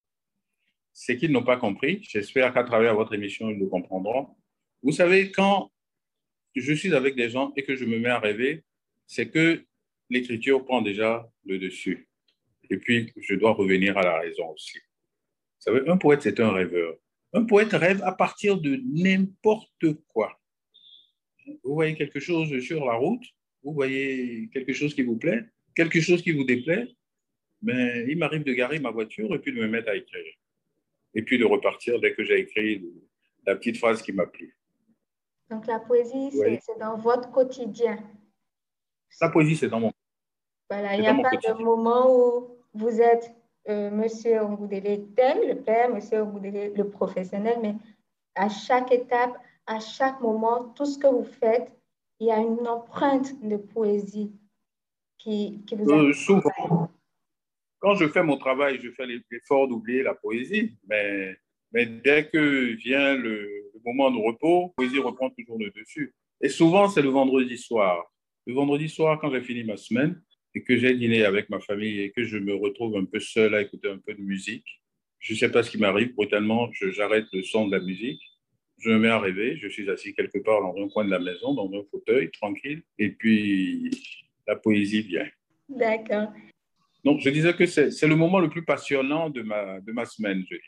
c'est 0.97 1.17
qu'ils 1.17 1.33
n'ont 1.33 1.43
pas 1.43 1.57
compris. 1.57 1.99
J'espère 2.09 2.53
qu'à 2.53 2.63
travers 2.63 2.95
votre 2.95 3.13
émission, 3.13 3.49
ils 3.49 3.59
le 3.59 3.67
comprendront. 3.67 4.29
Vous 4.81 4.93
savez, 4.93 5.29
quand 5.29 5.69
je 6.55 6.73
suis 6.73 6.95
avec 6.95 7.15
des 7.15 7.29
gens 7.29 7.51
et 7.57 7.63
que 7.63 7.75
je 7.75 7.83
me 7.83 7.99
mets 7.99 8.09
à 8.09 8.17
rêver, 8.17 8.63
c'est 9.05 9.29
que 9.29 9.65
l'écriture 10.09 10.63
prend 10.63 10.81
déjà 10.81 11.29
le 11.45 11.59
dessus. 11.59 12.07
Et 12.69 12.77
puis, 12.77 13.11
je 13.17 13.35
dois 13.35 13.51
revenir 13.51 13.97
à 13.97 14.03
la 14.03 14.19
raison 14.19 14.51
aussi. 14.51 14.77
Vous 14.77 15.73
savez, 15.73 15.89
un 15.89 15.97
poète, 15.97 16.21
c'est 16.21 16.39
un 16.39 16.53
rêveur. 16.53 16.95
Un 17.33 17.43
poète 17.43 17.73
rêve 17.73 18.01
à 18.03 18.13
partir 18.13 18.57
de 18.57 18.79
n'importe 18.85 19.95
quoi. 20.07 20.39
Vous 21.65 21.73
voyez 21.73 21.95
quelque 21.95 22.21
chose 22.21 22.57
sur 22.61 22.85
la 22.85 22.93
route, 22.93 23.23
vous 23.63 23.73
voyez 23.73 24.49
quelque 24.53 24.71
chose 24.71 24.95
qui 24.95 25.03
vous 25.03 25.17
plaît, 25.17 25.43
quelque 25.75 25.99
chose 25.99 26.21
qui 26.21 26.31
vous 26.31 26.45
déplaît, 26.45 26.87
mais 27.61 28.05
il 28.07 28.17
m'arrive 28.17 28.45
de 28.45 28.53
garer 28.53 28.79
ma 28.79 28.91
voiture 28.91 29.35
et 29.35 29.39
puis 29.39 29.51
de 29.51 29.59
me 29.59 29.67
mettre 29.67 29.89
à 29.89 29.95
écrire. 29.97 30.33
Et 31.15 31.23
puis 31.23 31.39
de 31.39 31.45
repartir 31.45 31.99
dès 31.99 32.13
que 32.13 32.23
j'ai 32.23 32.39
écrit 32.39 32.85
la 33.45 33.55
petite 33.55 33.77
phrase 33.77 34.01
qui 34.01 34.11
m'a 34.11 34.25
plu. 34.25 34.57
Donc 35.49 35.67
la 35.67 35.79
poésie, 35.79 36.31
c'est 36.31 36.79
dans 36.79 36.97
votre 36.97 37.31
quotidien. 37.31 37.97
La 39.21 39.29
poésie, 39.29 39.55
c'est 39.55 39.69
dans 39.69 39.79
mon 39.79 39.91
Voilà, 40.69 40.95
il 40.95 41.01
n'y 41.01 41.07
a 41.07 41.15
pas 41.15 41.29
de 41.29 41.63
moment 41.63 42.13
où 42.13 42.57
vous 42.73 43.01
êtes 43.01 43.33
euh, 43.69 43.89
Monsieur 43.89 44.41
Ongoudélé 44.41 45.05
thème, 45.15 45.39
le 45.47 45.55
père, 45.55 45.89
Monsieur 45.89 46.21
Ongoudélé 46.21 46.71
le 46.71 46.89
professionnel, 46.89 47.59
mais 47.61 47.75
à 48.35 48.49
chaque 48.49 48.91
étape, 48.91 49.37
à 49.65 49.79
chaque 49.79 50.19
moment, 50.21 50.65
tout 50.75 50.85
ce 50.85 50.99
que 50.99 51.07
vous 51.07 51.23
faites, 51.23 51.71
il 52.19 52.27
y 52.27 52.31
a 52.31 52.37
une 52.37 52.67
empreinte 52.67 53.41
de 53.41 53.57
poésie 53.57 54.31
qui, 55.17 55.63
qui 55.65 55.75
vous 55.75 55.89
euh, 55.89 56.13
Souvent, 56.13 56.84
quand 57.79 57.95
je 57.95 58.07
fais 58.07 58.23
mon 58.23 58.37
travail, 58.37 58.79
je 58.81 58.91
fais 58.91 59.05
l'effort 59.05 59.67
d'oublier 59.67 60.03
la 60.03 60.15
poésie, 60.15 60.75
mais, 60.87 61.37
dès 61.73 62.27
que 62.27 62.73
vient 62.75 63.15
le, 63.15 63.71
moment 63.85 64.09
de 64.09 64.17
repos, 64.17 64.73
la 64.77 64.83
poésie 64.83 64.99
reprend 64.99 65.29
toujours 65.29 65.59
le 65.59 65.69
dessus. 65.69 66.13
Et 66.41 66.49
souvent, 66.49 66.89
c'est 66.89 67.03
le 67.03 67.09
vendredi 67.09 67.57
soir. 67.57 68.03
Le 68.47 68.53
vendredi 68.53 68.89
soir, 68.89 69.19
quand 69.19 69.31
j'ai 69.31 69.41
fini 69.41 69.63
ma 69.63 69.77
semaine 69.77 70.19
et 70.55 70.63
que 70.63 70.77
j'ai 70.77 70.95
dîné 70.95 71.23
avec 71.23 71.49
ma 71.49 71.59
famille 71.59 71.99
et 72.01 72.11
que 72.11 72.23
je 72.23 72.37
me 72.37 72.55
retrouve 72.55 72.97
un 72.97 73.05
peu 73.05 73.19
seul 73.19 73.53
à 73.53 73.61
écouter 73.61 73.89
un 73.89 73.99
peu 73.99 74.13
de 74.15 74.21
musique, 74.21 74.65
je 75.19 75.33
ne 75.33 75.37
sais 75.37 75.51
pas 75.51 75.63
ce 75.63 75.69
qui 75.69 75.77
m'arrive, 75.77 76.13
brutalement, 76.15 76.69
j'arrête 76.73 77.25
le 77.33 77.43
son 77.43 77.67
de 77.67 77.75
la 77.75 77.83
musique, 77.83 78.21
je 78.79 78.89
me 78.89 78.99
mets 78.99 79.09
à 79.09 79.19
rêver, 79.19 79.57
je 79.57 79.67
suis 79.67 79.89
assis 79.89 80.13
quelque 80.13 80.39
part 80.39 80.61
dans 80.61 80.75
un 80.81 80.89
coin 80.89 81.05
de 81.05 81.11
la 81.11 81.19
maison, 81.19 81.53
dans 81.53 81.71
un 81.73 81.83
fauteuil, 81.89 82.29
tranquille, 82.31 82.83
et 82.99 83.09
puis 83.09 83.91
la 84.47 84.55
poésie 84.55 85.01
vient. 85.01 85.27
D'accord. 85.69 86.31
Donc, 87.05 87.19
je 87.19 87.29
disais 87.29 87.53
que 87.53 87.67
c'est 87.67 88.07
le 88.07 88.15
moment 88.15 88.39
le 88.39 88.49
plus 88.49 88.65
passionnant 88.65 89.29
de 89.29 89.43
ma, 89.43 89.79
de 89.79 89.91
ma 89.91 90.05
semaine, 90.05 90.41
je 90.49 90.55
dirais. 90.55 90.61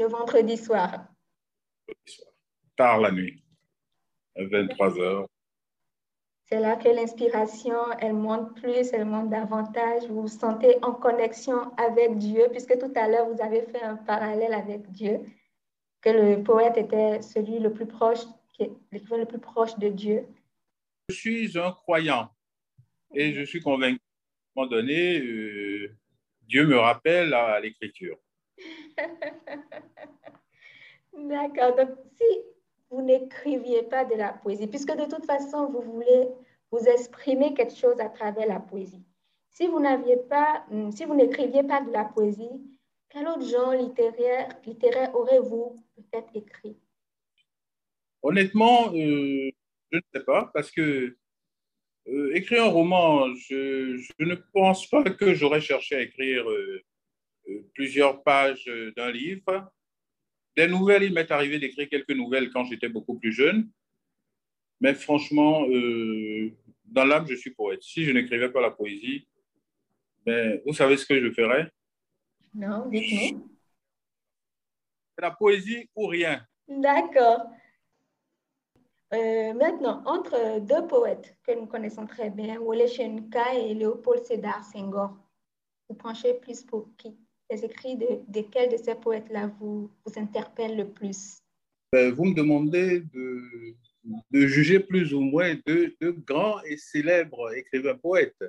Le 0.00 0.06
vendredi 0.06 0.56
soir. 0.56 1.06
Tard 2.76 3.00
la 3.02 3.12
nuit, 3.12 3.44
à 4.36 4.44
23 4.44 4.98
heures. 4.98 5.26
C'est 6.46 6.60
là 6.60 6.76
que 6.76 6.88
l'inspiration, 6.88 7.76
elle 7.98 8.14
monte 8.14 8.58
plus, 8.58 8.90
elle 8.94 9.04
monte 9.04 9.28
davantage. 9.28 10.04
Vous 10.08 10.22
vous 10.22 10.28
sentez 10.28 10.76
en 10.82 10.92
connexion 10.92 11.72
avec 11.76 12.16
Dieu, 12.16 12.46
puisque 12.50 12.78
tout 12.78 12.92
à 12.94 13.06
l'heure, 13.06 13.28
vous 13.28 13.42
avez 13.42 13.60
fait 13.62 13.82
un 13.82 13.96
parallèle 13.96 14.54
avec 14.54 14.90
Dieu, 14.92 15.20
que 16.00 16.08
le 16.08 16.42
poète 16.42 16.78
était 16.78 17.20
celui 17.20 17.58
le 17.58 17.70
plus 17.70 17.86
proche, 17.86 18.20
l'écrivain 18.58 19.18
le 19.18 19.26
plus 19.26 19.40
proche 19.40 19.76
de 19.78 19.88
Dieu. 19.88 20.24
Je 21.10 21.14
suis 21.16 21.58
un 21.58 21.72
croyant 21.72 22.30
et 23.14 23.34
je 23.34 23.42
suis 23.42 23.60
convaincu 23.60 24.05
moment 24.56 24.68
donné, 24.68 25.20
euh, 25.20 25.94
Dieu 26.42 26.66
me 26.66 26.78
rappelle 26.78 27.34
à, 27.34 27.60
l'écriture. 27.60 28.18
D'accord. 31.12 31.76
Donc, 31.76 31.90
si 32.16 32.24
vous 32.90 33.02
n'écriviez 33.02 33.82
pas 33.82 34.04
de 34.04 34.14
la 34.14 34.32
poésie, 34.32 34.66
puisque 34.66 34.96
de 34.96 35.04
toute 35.04 35.26
façon, 35.26 35.70
vous 35.70 35.82
voulez 35.82 36.28
vous 36.70 36.84
exprimer 36.88 37.54
quelque 37.54 37.76
chose 37.76 38.00
à 38.00 38.08
travers 38.08 38.46
la 38.46 38.60
poésie. 38.60 39.04
Si 39.50 39.66
vous 39.66 39.80
n'aviez 39.80 40.16
pas, 40.16 40.64
hmm, 40.70 40.90
si 40.90 41.04
vous 41.04 41.14
n'écriviez 41.14 41.62
pas 41.62 41.82
de 41.82 41.90
la 41.90 42.04
poésie, 42.04 42.62
quel 43.08 43.28
autre 43.28 43.46
genre 43.46 43.72
littéraire, 43.72 44.48
littéraire 44.66 45.14
aurez-vous 45.14 45.76
peut-être 45.94 46.34
écrit? 46.34 46.76
Honnêtement, 48.22 48.88
euh, 48.88 49.50
je 49.92 49.96
ne 49.96 50.02
sais 50.12 50.24
pas, 50.24 50.50
parce 50.52 50.70
que 50.70 51.16
euh, 52.08 52.34
écrire 52.34 52.64
un 52.64 52.68
roman, 52.68 53.34
je, 53.34 54.00
ne 54.20 54.34
pense 54.52 54.88
pas 54.88 55.02
que 55.02 55.34
j'aurais 55.34 55.60
cherché 55.60 55.96
à 55.96 56.00
écrire 56.02 56.48
euh, 56.48 56.84
plusieurs 57.74 58.22
pages 58.22 58.70
d'un 58.96 59.10
livre. 59.10 59.70
Des 60.56 60.68
nouvelles, 60.68 61.02
il 61.02 61.12
m'est 61.12 61.30
arrivé 61.30 61.58
d'écrire 61.58 61.88
quelques 61.88 62.10
nouvelles 62.10 62.50
quand 62.50 62.64
j'étais 62.64 62.88
beaucoup 62.88 63.18
plus 63.18 63.32
jeune. 63.32 63.68
Mais 64.80 64.94
franchement, 64.94 65.66
dans 66.84 67.04
l'âme, 67.04 67.26
je 67.28 67.34
suis 67.34 67.50
poète. 67.50 67.82
Si 67.82 68.04
je 68.04 68.10
n'écrivais 68.10 68.50
pas 68.50 68.60
la 68.60 68.70
poésie, 68.70 69.26
ben, 70.24 70.60
vous 70.66 70.74
savez 70.74 70.96
ce 70.96 71.06
que 71.06 71.20
je 71.20 71.32
ferais? 71.32 71.70
Non, 72.54 72.88
dites-nous. 72.88 73.48
La 75.18 75.30
poésie 75.30 75.88
ou 75.94 76.06
rien. 76.06 76.44
D'accord. 76.68 77.50
Euh, 79.16 79.54
maintenant, 79.54 80.02
entre 80.04 80.60
deux 80.60 80.86
poètes 80.86 81.38
que 81.46 81.58
nous 81.58 81.66
connaissons 81.66 82.06
très 82.06 82.28
bien, 82.28 82.60
Wole 82.60 82.86
Shenka 82.86 83.54
et 83.54 83.72
Léopold 83.72 84.22
Sédar 84.24 84.62
Senghor, 84.62 85.16
vous 85.88 85.96
penchez 85.96 86.34
plus 86.34 86.62
pour 86.62 86.90
qui? 86.98 87.16
Les 87.50 87.64
écrits 87.64 87.96
de, 87.96 88.20
de 88.28 88.40
quel 88.50 88.70
de 88.70 88.76
ces 88.76 88.94
poètes-là 88.94 89.50
vous, 89.58 89.90
vous 90.04 90.20
interpellent 90.20 90.76
le 90.76 90.90
plus? 90.90 91.38
Ben, 91.92 92.12
Vous 92.12 92.26
me 92.26 92.34
demandez 92.34 93.00
de, 93.00 93.42
de 94.30 94.46
juger 94.46 94.80
plus 94.80 95.14
ou 95.14 95.20
moins 95.20 95.54
deux, 95.64 95.96
grands 96.26 96.60
et 96.64 96.76
célèbres 96.76 97.54
écrivains 97.54 97.96
poètes. 97.96 98.44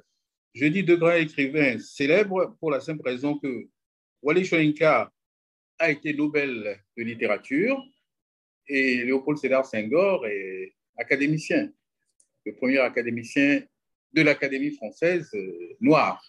Je 0.53 0.65
dis 0.65 0.84
deux 0.84 0.97
grands 0.97 1.12
écrivains 1.12 1.80
célèbres 1.80 2.58
pour 2.60 2.71
la 2.71 2.82
simple 2.82 3.08
raison 3.08 3.38
que 3.38 3.69
Wally 4.21 4.43
Shoinka 4.43 5.12
a 5.80 5.91
été 5.91 6.13
Nobel 6.13 6.84
de 6.97 7.03
littérature 7.03 7.82
et 8.67 9.03
Léopold 9.03 9.38
Sédar 9.38 9.65
Senghor 9.65 10.25
est 10.27 10.73
académicien, 10.97 11.71
le 12.45 12.56
premier 12.56 12.80
académicien 12.80 13.62
de 14.13 14.21
l'Académie 14.21 14.71
française 14.71 15.30
euh, 15.36 15.75
noire. 15.80 16.21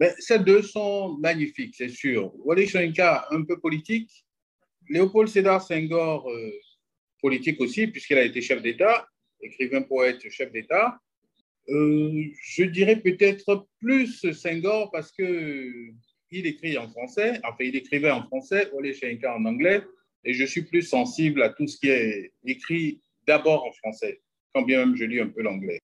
Mais 0.00 0.12
ces 0.18 0.38
deux 0.38 0.62
sont 0.62 1.16
magnifiques, 1.18 1.74
c'est 1.76 1.88
sûr. 1.88 2.32
Wally 2.44 2.70
un 3.30 3.42
peu 3.44 3.58
politique, 3.58 4.10
Léopold 4.88 5.28
Sédar 5.28 5.62
Senghor, 5.62 6.30
euh, 6.30 6.50
politique 7.20 7.60
aussi, 7.60 7.86
puisqu'il 7.86 8.18
a 8.18 8.24
été 8.24 8.40
chef 8.40 8.62
d'État, 8.62 9.06
écrivain, 9.40 9.82
poète, 9.82 10.28
chef 10.30 10.50
d'État. 10.52 10.98
Euh, 11.68 12.24
je 12.42 12.64
dirais 12.64 12.96
peut-être 12.96 13.68
plus 13.80 14.32
Senghor 14.32 14.90
parce 14.90 15.12
que 15.12 15.70
il 16.32 16.46
écrit 16.46 16.76
en 16.78 16.88
français, 16.88 17.40
enfin 17.44 17.64
il 17.64 17.76
écrivait 17.76 18.10
en 18.10 18.24
français, 18.24 18.70
Shenka 18.94 19.36
en 19.36 19.44
anglais, 19.44 19.82
et 20.24 20.32
je 20.34 20.44
suis 20.44 20.62
plus 20.62 20.82
sensible 20.82 21.42
à 21.42 21.50
tout 21.50 21.66
ce 21.66 21.78
qui 21.78 21.88
est 21.88 22.32
écrit 22.44 23.00
d'abord 23.26 23.64
en 23.64 23.72
français, 23.72 24.20
quand 24.54 24.62
bien 24.62 24.84
même 24.84 24.96
je 24.96 25.04
lis 25.04 25.20
un 25.20 25.28
peu 25.28 25.42
l'anglais. 25.42 25.80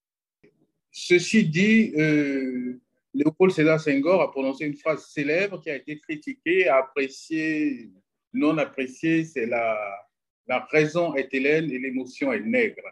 Ceci 0.91 1.45
dit, 1.45 1.93
euh, 1.97 2.81
Léopold 3.15 3.53
Sédar 3.53 3.81
Senghor 3.81 4.21
a 4.23 4.31
prononcé 4.31 4.67
une 4.67 4.77
phrase 4.77 5.07
célèbre 5.07 5.61
qui 5.61 5.71
a 5.71 5.77
été 5.77 5.99
critiquée, 5.99 6.69
appréciée, 6.69 7.91
non 8.33 8.59
appréciée, 8.59 9.25
c'est 9.25 9.47
la, 9.47 9.79
la 10.47 10.61
raison 10.71 11.15
est 11.15 11.33
hélène 11.33 11.71
et 11.71 11.79
l'émotion 11.79 12.33
est 12.33 12.41
nègre. 12.41 12.83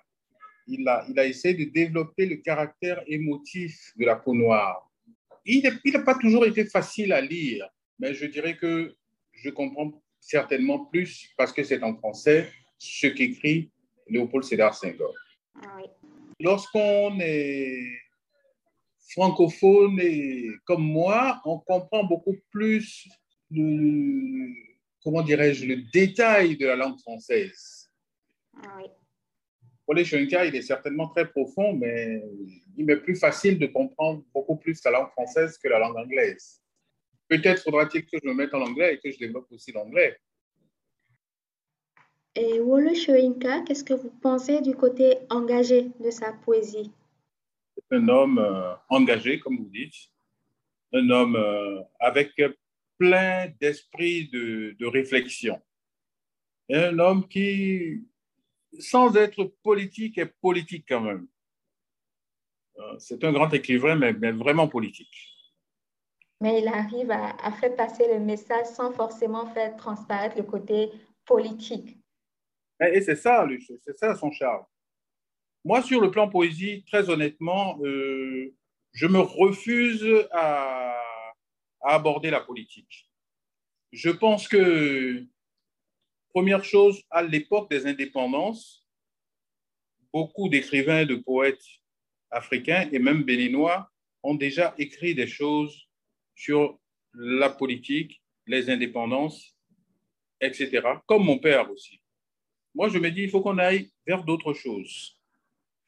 Il 0.68 0.86
a, 0.88 1.06
il 1.08 1.18
a 1.18 1.26
essayé 1.26 1.54
de 1.54 1.70
développer 1.70 2.26
le 2.26 2.36
caractère 2.36 3.02
émotif 3.06 3.92
de 3.96 4.04
la 4.04 4.16
peau 4.16 4.34
noire. 4.34 4.90
Il 5.44 5.62
n'a 5.62 6.02
pas 6.02 6.16
toujours 6.16 6.44
été 6.44 6.64
facile 6.64 7.12
à 7.12 7.20
lire, 7.20 7.68
mais 7.98 8.14
je 8.14 8.26
dirais 8.26 8.56
que 8.56 8.94
je 9.32 9.50
comprends 9.50 10.02
certainement 10.26 10.84
plus, 10.86 11.28
parce 11.36 11.52
que 11.52 11.62
c'est 11.62 11.82
en 11.82 11.94
français, 11.94 12.50
ce 12.78 13.06
qu'écrit 13.06 13.70
Léopold 14.08 14.44
Sédar 14.44 14.74
Senghor. 14.74 15.14
Ah 15.62 15.78
Lorsqu'on 16.40 17.18
est 17.20 17.80
francophone 19.10 19.98
et 20.00 20.50
comme 20.64 20.84
moi, 20.84 21.40
on 21.44 21.58
comprend 21.60 22.04
beaucoup 22.04 22.36
plus 22.50 23.08
le, 23.50 24.52
comment 25.02 25.22
dirais-je, 25.22 25.64
le 25.64 25.76
détail 25.92 26.56
de 26.56 26.66
la 26.66 26.76
langue 26.76 26.98
française. 26.98 27.88
Ah 28.62 28.78
oui. 28.78 28.90
Pour 29.84 29.94
les 29.94 30.04
Shunka, 30.04 30.44
il 30.44 30.56
est 30.56 30.62
certainement 30.62 31.08
très 31.08 31.30
profond, 31.30 31.72
mais 31.74 32.20
il 32.76 32.84
m'est 32.84 32.96
plus 32.96 33.14
facile 33.14 33.58
de 33.60 33.66
comprendre 33.66 34.24
beaucoup 34.34 34.56
plus 34.56 34.82
la 34.84 34.90
langue 34.90 35.10
française 35.10 35.56
que 35.56 35.68
la 35.68 35.78
langue 35.78 35.96
anglaise. 35.96 36.60
Peut-être 37.28 37.62
faudra-t-il 37.62 38.06
que 38.06 38.18
je 38.22 38.28
me 38.28 38.34
mette 38.34 38.54
en 38.54 38.62
anglais 38.62 38.94
et 38.94 38.98
que 38.98 39.10
je 39.10 39.18
développe 39.18 39.50
aussi 39.50 39.72
l'anglais. 39.72 40.18
Et 42.34 42.60
Wole 42.60 42.94
Shoinka, 42.94 43.62
qu'est-ce 43.62 43.82
que 43.82 43.94
vous 43.94 44.10
pensez 44.10 44.60
du 44.60 44.74
côté 44.74 45.16
engagé 45.30 45.90
de 46.00 46.10
sa 46.10 46.32
poésie? 46.32 46.92
C'est 47.74 47.96
un 47.96 48.08
homme 48.08 48.38
euh, 48.38 48.74
engagé, 48.90 49.40
comme 49.40 49.56
vous 49.56 49.70
dites, 49.70 49.94
un 50.92 51.08
homme 51.10 51.36
euh, 51.36 51.80
avec 51.98 52.32
plein 52.98 53.48
d'esprit 53.60 54.28
de, 54.28 54.76
de, 54.78 54.86
réflexion. 54.86 55.60
Un 56.70 56.98
homme 56.98 57.26
qui, 57.26 58.04
sans 58.78 59.14
être 59.16 59.44
politique, 59.62 60.18
est 60.18 60.32
politique 60.40 60.84
quand 60.88 61.00
même. 61.00 61.26
Euh, 62.78 62.98
c'est 62.98 63.24
un 63.24 63.32
grand 63.32 63.52
écrivain, 63.52 63.94
mais, 63.94 64.32
vraiment 64.32 64.68
politique. 64.68 65.35
Mais 66.40 66.60
il 66.60 66.68
arrive 66.68 67.10
à, 67.10 67.36
à, 67.42 67.52
faire 67.52 67.74
passer 67.76 68.06
le 68.12 68.20
message 68.20 68.66
sans 68.66 68.92
forcément 68.92 69.46
faire 69.46 69.74
transparaître 69.76 70.36
le 70.36 70.42
côté 70.42 70.90
politique. 71.24 71.96
Et, 72.80 73.00
c'est 73.00 73.16
ça, 73.16 73.46
c'est 73.84 73.96
ça 73.96 74.14
son 74.14 74.30
charme. 74.30 74.64
Moi, 75.64 75.82
sur 75.82 76.00
le 76.00 76.10
plan 76.10 76.28
poésie, 76.28 76.84
très 76.86 77.08
honnêtement, 77.10 77.78
euh, 77.82 78.54
je 78.92 79.06
me 79.06 79.18
refuse 79.18 80.28
à 80.30 80.96
aborder 81.80 82.30
la 82.30 82.40
politique. 82.40 83.10
Je 83.92 84.10
pense 84.10 84.46
que, 84.46 85.24
première 86.30 86.64
chose, 86.64 87.02
à 87.10 87.22
l'époque 87.22 87.70
des 87.70 87.86
indépendances, 87.86 88.86
beaucoup 90.12 90.48
d'écrivains 90.48 91.00
et 91.00 91.06
de 91.06 91.16
poètes 91.16 91.64
africains 92.30 92.88
et 92.92 92.98
même 92.98 93.22
béninois 93.22 93.90
ont 94.22 94.34
déjà 94.34 94.74
écrit 94.78 95.14
des 95.14 95.26
choses 95.26 95.85
sur 96.36 96.78
la 97.14 97.50
politique, 97.50 98.22
les 98.46 98.70
indépendances, 98.70 99.56
etc., 100.40 100.82
comme 101.06 101.24
mon 101.24 101.38
père 101.38 101.68
aussi. 101.70 102.00
Moi, 102.74 102.88
je 102.90 102.98
me 102.98 103.10
dis, 103.10 103.22
il 103.22 103.30
faut 103.30 103.40
qu'on 103.40 103.58
aille 103.58 103.90
vers 104.06 104.22
d'autres 104.22 104.52
choses. 104.52 105.18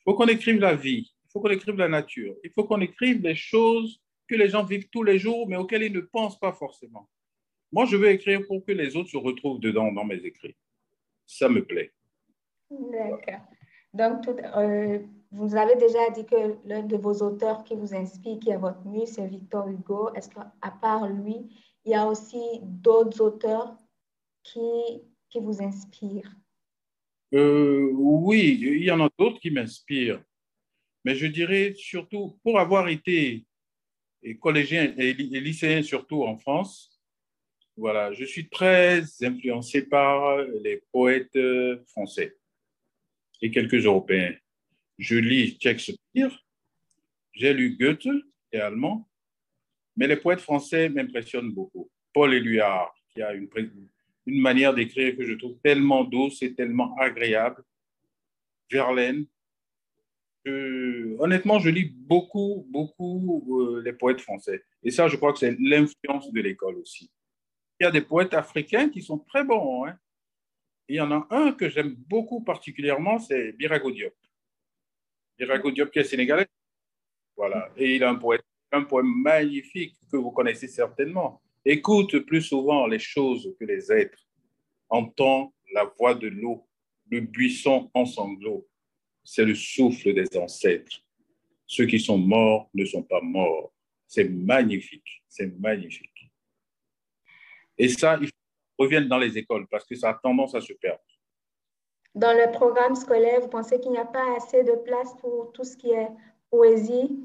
Il 0.00 0.02
faut 0.04 0.14
qu'on 0.14 0.26
écrive 0.26 0.58
la 0.58 0.74
vie, 0.74 1.14
il 1.26 1.30
faut 1.30 1.40
qu'on 1.40 1.50
écrive 1.50 1.76
la 1.76 1.88
nature, 1.88 2.34
il 2.42 2.50
faut 2.50 2.64
qu'on 2.64 2.80
écrive 2.80 3.20
des 3.20 3.34
choses 3.34 4.00
que 4.26 4.34
les 4.34 4.48
gens 4.48 4.64
vivent 4.64 4.88
tous 4.90 5.02
les 5.02 5.18
jours, 5.18 5.46
mais 5.48 5.56
auxquels 5.56 5.82
ils 5.82 5.92
ne 5.92 6.00
pensent 6.00 6.38
pas 6.38 6.52
forcément. 6.52 7.08
Moi, 7.70 7.84
je 7.84 7.96
veux 7.96 8.08
écrire 8.08 8.40
pour 8.46 8.64
que 8.64 8.72
les 8.72 8.96
autres 8.96 9.10
se 9.10 9.18
retrouvent 9.18 9.60
dedans 9.60 9.92
dans 9.92 10.04
mes 10.04 10.24
écrits. 10.24 10.56
Ça 11.26 11.48
me 11.50 11.64
plaît. 11.64 11.92
D'accord. 12.70 13.44
Donc, 13.92 14.28
euh, 14.28 14.98
vous 15.30 15.54
avez 15.56 15.76
déjà 15.76 16.10
dit 16.10 16.24
que 16.24 16.56
l'un 16.64 16.82
de 16.82 16.96
vos 16.96 17.14
auteurs 17.14 17.62
qui 17.64 17.74
vous 17.74 17.94
inspire, 17.94 18.38
qui 18.38 18.50
est 18.50 18.56
votre 18.56 18.84
muse, 18.86 19.12
c'est 19.12 19.26
Victor 19.26 19.68
Hugo. 19.68 20.12
Est-ce 20.14 20.30
qu'à 20.30 20.70
part 20.80 21.06
lui, 21.08 21.36
il 21.84 21.92
y 21.92 21.94
a 21.94 22.06
aussi 22.06 22.60
d'autres 22.62 23.20
auteurs 23.20 23.76
qui, 24.42 25.02
qui 25.28 25.40
vous 25.40 25.62
inspirent? 25.62 26.34
Euh, 27.34 27.90
Oui, 27.92 28.58
il 28.60 28.84
y 28.84 28.90
en 28.90 29.04
a 29.04 29.10
d'autres 29.18 29.38
qui 29.38 29.50
m'inspirent. 29.50 30.22
Mais 31.04 31.14
je 31.14 31.26
dirais 31.26 31.74
surtout, 31.76 32.38
pour 32.42 32.58
avoir 32.58 32.88
été 32.88 33.44
et 34.22 34.36
collégiens 34.36 34.94
et 34.96 35.12
lycéens 35.14 35.82
surtout 35.82 36.22
en 36.24 36.36
France. 36.36 37.00
Voilà, 37.76 38.12
je 38.12 38.24
suis 38.24 38.48
très 38.48 39.02
influencé 39.22 39.82
par 39.82 40.38
les 40.62 40.82
poètes 40.90 41.38
français 41.86 42.36
et 43.40 43.50
quelques 43.50 43.84
Européens. 43.84 44.34
Je 44.98 45.16
lis 45.16 45.56
Shakespeare, 45.60 46.44
j'ai 47.32 47.54
lu 47.54 47.76
Goethe 47.76 48.08
et 48.52 48.60
allemand, 48.60 49.08
mais 49.96 50.06
les 50.06 50.16
poètes 50.16 50.40
français 50.40 50.88
m'impressionnent 50.88 51.52
beaucoup. 51.52 51.90
Paul 52.12 52.34
Éluard, 52.34 52.92
qui 53.10 53.22
a 53.22 53.32
une, 53.32 53.48
une 54.26 54.40
manière 54.40 54.74
d'écrire 54.74 55.16
que 55.16 55.24
je 55.24 55.34
trouve 55.34 55.56
tellement 55.62 56.04
douce 56.04 56.42
et 56.42 56.54
tellement 56.54 56.96
agréable. 56.96 57.62
Verlaine, 58.70 59.26
honnêtement, 61.18 61.58
je 61.58 61.70
lis 61.70 61.84
beaucoup, 61.84 62.66
beaucoup 62.70 63.60
euh, 63.60 63.82
les 63.82 63.92
poètes 63.92 64.20
français. 64.20 64.64
Et 64.82 64.90
ça, 64.90 65.08
je 65.08 65.16
crois 65.16 65.32
que 65.32 65.38
c'est 65.38 65.56
l'influence 65.58 66.32
de 66.32 66.40
l'école 66.40 66.76
aussi. 66.76 67.10
Il 67.80 67.84
y 67.84 67.86
a 67.86 67.90
des 67.90 68.00
poètes 68.00 68.34
africains 68.34 68.88
qui 68.88 69.02
sont 69.02 69.18
très 69.18 69.44
bons. 69.44 69.86
Hein. 69.86 69.96
Il 70.88 70.96
y 70.96 71.00
en 71.00 71.10
a 71.12 71.26
un 71.30 71.52
que 71.52 71.68
j'aime 71.68 71.94
beaucoup 71.94 72.42
particulièrement, 72.42 73.18
c'est 73.18 73.52
Birago 73.52 73.90
Diop. 73.90 74.14
Birago 75.38 75.70
Diop 75.70 75.90
sénégalais. 76.02 76.46
Voilà. 77.36 77.70
Et 77.76 77.96
il 77.96 78.04
a 78.04 78.10
un 78.10 78.16
poème 78.84 79.14
magnifique 79.22 79.96
que 80.10 80.16
vous 80.16 80.30
connaissez 80.30 80.68
certainement. 80.68 81.40
Écoute 81.64 82.18
plus 82.20 82.42
souvent 82.42 82.86
les 82.86 82.98
choses 82.98 83.54
que 83.58 83.64
les 83.64 83.92
êtres. 83.92 84.26
Entends 84.88 85.54
la 85.72 85.84
voix 85.84 86.14
de 86.14 86.28
l'eau, 86.28 86.66
le 87.10 87.20
buisson 87.20 87.90
en 87.94 88.04
sanglots. 88.06 88.66
C'est 89.22 89.44
le 89.44 89.54
souffle 89.54 90.14
des 90.14 90.36
ancêtres. 90.36 91.04
Ceux 91.66 91.86
qui 91.86 92.00
sont 92.00 92.18
morts 92.18 92.70
ne 92.74 92.84
sont 92.84 93.02
pas 93.02 93.20
morts. 93.20 93.72
C'est 94.06 94.28
magnifique, 94.28 95.22
c'est 95.28 95.58
magnifique. 95.60 96.32
Et 97.76 97.88
ça, 97.88 98.18
il 98.20 98.28
faut 98.28 98.32
reviennent 98.78 99.08
dans 99.08 99.18
les 99.18 99.36
écoles 99.36 99.66
parce 99.68 99.84
que 99.84 99.94
ça 99.94 100.10
a 100.10 100.14
tendance 100.14 100.54
à 100.54 100.60
se 100.60 100.72
perdre. 100.72 101.02
Dans 102.18 102.32
le 102.32 102.50
programme 102.50 102.96
scolaire, 102.96 103.40
vous 103.42 103.48
pensez 103.48 103.78
qu'il 103.78 103.92
n'y 103.92 103.98
a 103.98 104.04
pas 104.04 104.34
assez 104.36 104.64
de 104.64 104.74
place 104.84 105.14
pour 105.20 105.52
tout 105.52 105.62
ce 105.62 105.76
qui 105.76 105.90
est 105.90 106.08
poésie? 106.50 107.16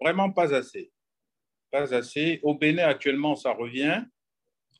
Vraiment 0.00 0.30
pas 0.30 0.54
assez. 0.54 0.92
Pas 1.72 1.92
assez. 1.92 2.38
Au 2.44 2.54
Bénin, 2.54 2.86
actuellement, 2.86 3.34
ça 3.34 3.52
revient. 3.52 4.04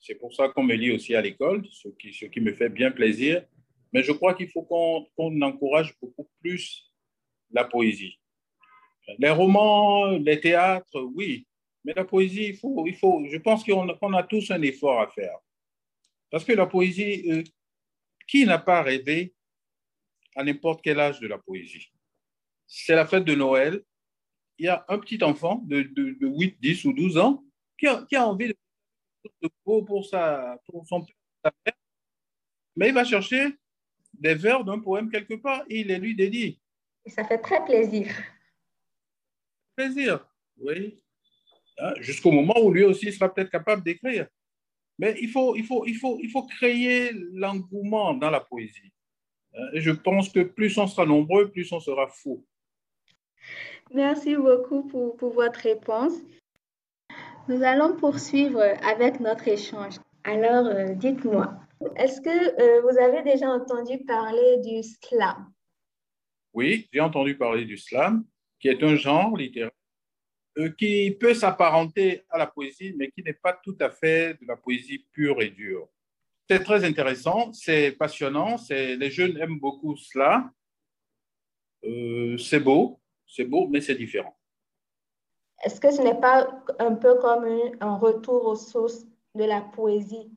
C'est 0.00 0.14
pour 0.14 0.32
ça 0.32 0.48
qu'on 0.48 0.62
me 0.62 0.74
lit 0.74 0.92
aussi 0.92 1.16
à 1.16 1.20
l'école, 1.20 1.66
ce 1.72 1.88
qui, 1.88 2.12
ce 2.12 2.26
qui 2.26 2.40
me 2.40 2.52
fait 2.52 2.68
bien 2.68 2.92
plaisir. 2.92 3.44
Mais 3.92 4.04
je 4.04 4.12
crois 4.12 4.34
qu'il 4.34 4.48
faut 4.48 4.62
qu'on 4.62 5.42
encourage 5.42 5.92
beaucoup 6.00 6.28
plus 6.40 6.88
la 7.50 7.64
poésie. 7.64 8.20
Les 9.18 9.30
romans, 9.30 10.18
les 10.18 10.38
théâtres, 10.38 11.00
oui. 11.16 11.48
Mais 11.84 11.94
la 11.96 12.04
poésie, 12.04 12.50
il 12.50 12.56
faut, 12.56 12.86
il 12.86 12.94
faut, 12.94 13.20
je 13.28 13.38
pense 13.38 13.64
qu'on 13.64 14.14
a 14.14 14.22
tous 14.22 14.52
un 14.52 14.62
effort 14.62 15.00
à 15.00 15.08
faire. 15.08 15.36
Parce 16.30 16.44
que 16.44 16.52
la 16.52 16.66
poésie, 16.66 17.28
euh, 17.28 17.42
qui 18.26 18.44
n'a 18.44 18.58
pas 18.58 18.82
rêvé 18.82 19.34
à 20.34 20.44
n'importe 20.44 20.82
quel 20.82 21.00
âge 21.00 21.20
de 21.20 21.26
la 21.26 21.38
poésie? 21.38 21.92
C'est 22.66 22.94
la 22.94 23.06
fête 23.06 23.24
de 23.24 23.34
Noël. 23.34 23.82
Il 24.58 24.66
y 24.66 24.68
a 24.68 24.84
un 24.88 24.98
petit 24.98 25.22
enfant 25.22 25.62
de, 25.66 25.90
8, 26.20 26.60
10 26.60 26.84
ou 26.84 26.92
12 26.92 27.18
ans 27.18 27.44
qui 27.78 27.86
a, 27.86 28.26
envie 28.26 28.48
de 28.48 28.56
beau 29.64 29.82
pour, 29.82 30.06
sa, 30.06 30.58
pour 30.66 30.86
son 30.86 31.04
père, 31.42 31.74
mais 32.76 32.88
il 32.88 32.94
va 32.94 33.04
chercher 33.04 33.56
des 34.14 34.34
vers 34.34 34.64
d'un 34.64 34.78
poème 34.78 35.10
quelque 35.10 35.34
part 35.34 35.64
et 35.68 35.80
il 35.80 35.88
les 35.88 35.98
lui 35.98 36.14
dédie. 36.14 36.60
Et 37.04 37.10
ça 37.10 37.24
fait 37.24 37.38
très 37.38 37.64
plaisir. 37.64 38.14
Plaisir, 39.74 40.26
oui. 40.58 41.02
Hein, 41.78 41.94
jusqu'au 42.00 42.30
moment 42.30 42.60
où 42.60 42.70
lui 42.70 42.84
aussi 42.84 43.12
sera 43.12 43.32
peut-être 43.32 43.50
capable 43.50 43.82
d'écrire. 43.82 44.28
Mais 45.02 45.16
il 45.20 45.28
faut, 45.28 45.56
il 45.56 45.64
faut, 45.64 45.84
il 45.84 45.96
faut, 45.96 46.16
il 46.22 46.30
faut 46.30 46.44
créer 46.44 47.10
l'engouement 47.32 48.14
dans 48.14 48.30
la 48.30 48.38
poésie. 48.38 48.92
Et 49.72 49.80
je 49.80 49.90
pense 49.90 50.28
que 50.28 50.44
plus 50.44 50.78
on 50.78 50.86
sera 50.86 51.04
nombreux, 51.04 51.50
plus 51.50 51.72
on 51.72 51.80
sera 51.80 52.06
fou. 52.06 52.46
Merci 53.92 54.36
beaucoup 54.36 54.86
pour, 54.86 55.16
pour 55.16 55.32
votre 55.32 55.58
réponse. 55.58 56.12
Nous 57.48 57.64
allons 57.64 57.96
poursuivre 57.96 58.62
avec 58.84 59.18
notre 59.18 59.48
échange. 59.48 59.96
Alors, 60.22 60.66
euh, 60.66 60.94
dites-moi, 60.94 61.52
est-ce 61.96 62.20
que 62.20 62.36
euh, 62.62 62.82
vous 62.82 62.96
avez 62.96 63.24
déjà 63.24 63.48
entendu 63.50 63.98
parler 64.04 64.58
du 64.58 64.84
slam? 64.84 65.52
Oui, 66.54 66.88
j'ai 66.92 67.00
entendu 67.00 67.36
parler 67.36 67.64
du 67.64 67.76
slam, 67.76 68.24
qui 68.60 68.68
est 68.68 68.80
un 68.84 68.94
genre 68.94 69.36
littéraire 69.36 69.72
euh, 69.72 69.81
qui 70.78 71.16
peut 71.18 71.34
s'apparenter 71.34 72.24
à 72.30 72.38
la 72.38 72.46
poésie, 72.46 72.94
mais 72.96 73.10
qui 73.10 73.22
n'est 73.22 73.32
pas 73.32 73.54
tout 73.54 73.76
à 73.80 73.90
fait 73.90 74.34
de 74.40 74.46
la 74.46 74.56
poésie 74.56 75.04
pure 75.12 75.40
et 75.40 75.50
dure. 75.50 75.88
C'est 76.48 76.62
très 76.62 76.84
intéressant, 76.84 77.52
c'est 77.52 77.92
passionnant, 77.92 78.56
les 78.68 79.10
jeunes 79.10 79.36
aiment 79.38 79.58
beaucoup 79.58 79.96
cela. 79.96 80.50
Euh, 81.84 82.36
c'est 82.36 82.60
beau, 82.60 83.00
c'est 83.26 83.44
beau, 83.44 83.66
mais 83.68 83.80
c'est 83.80 83.94
différent. 83.94 84.36
Est-ce 85.64 85.80
que 85.80 85.90
ce 85.90 86.02
n'est 86.02 86.20
pas 86.20 86.48
un 86.78 86.94
peu 86.94 87.14
comme 87.16 87.46
un 87.80 87.96
retour 87.96 88.46
aux 88.46 88.56
sources 88.56 89.06
de 89.34 89.44
la 89.44 89.60
poésie, 89.60 90.30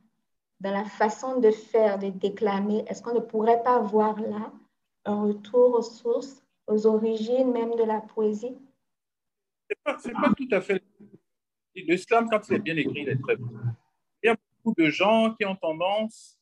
dans 0.60 0.72
la 0.72 0.86
façon 0.86 1.40
de 1.40 1.52
faire, 1.52 2.00
de 2.00 2.10
déclamer? 2.10 2.86
Est-ce 2.88 3.02
qu'on 3.02 3.16
ne 3.16 3.20
pourrait 3.20 3.64
pas 3.64 3.80
voir 3.80 4.20
là 4.22 4.54
un 5.06 5.24
retour 5.24 5.74
aux 5.74 5.82
sources, 5.82 6.44
aux 6.68 6.88
origines 6.88 7.52
même 7.52 7.76
de 7.76 7.84
la 7.84 8.00
poésie? 8.00 8.58
C'est 9.70 9.84
pas, 9.84 9.98
pas 10.22 10.34
tout 10.36 10.48
à 10.52 10.62
fait. 10.62 10.84
Le 11.76 11.98
slam, 11.98 12.28
quand 12.30 12.44
c'est 12.44 12.60
bien 12.60 12.78
écrit, 12.78 13.02
il 13.02 13.10
est 13.10 13.22
très 13.22 13.36
bon. 13.36 13.50
Il 14.24 14.28
y 14.28 14.30
a 14.30 14.38
beaucoup 14.64 14.82
de 14.82 14.90
gens 14.90 15.34
qui 15.36 15.46
ont 15.46 15.56
tendance 15.56 16.40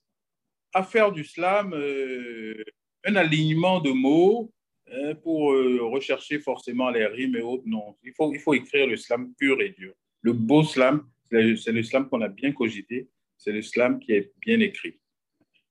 à 0.74 0.84
faire 0.84 1.12
du 1.12 1.24
slam 1.24 1.74
euh, 1.74 2.64
un 3.06 3.16
alignement 3.16 3.80
de 3.80 3.92
mots 3.92 4.52
hein, 4.92 5.16
pour 5.16 5.54
euh, 5.54 5.80
rechercher 5.84 6.40
forcément 6.40 6.90
les 6.90 7.06
rimes 7.06 7.36
et 7.36 7.42
autres. 7.42 7.64
Non, 7.66 7.98
il 8.04 8.14
faut, 8.14 8.34
il 8.34 8.40
faut 8.40 8.54
écrire 8.54 8.88
le 8.88 8.98
slam 8.98 9.34
pur 9.36 9.62
et 9.62 9.70
dur. 9.70 9.94
Le 10.22 10.34
beau 10.34 10.64
slam, 10.64 11.08
c'est 11.30 11.72
le 11.72 11.84
slam 11.84 12.08
qu'on 12.10 12.22
a 12.22 12.30
bien 12.30 12.52
cogité, 12.52 13.10
c'est 13.38 13.52
le 13.52 13.62
slam 13.62 14.00
qui 14.00 14.14
est 14.14 14.32
bien 14.40 14.60
écrit. 14.60 15.00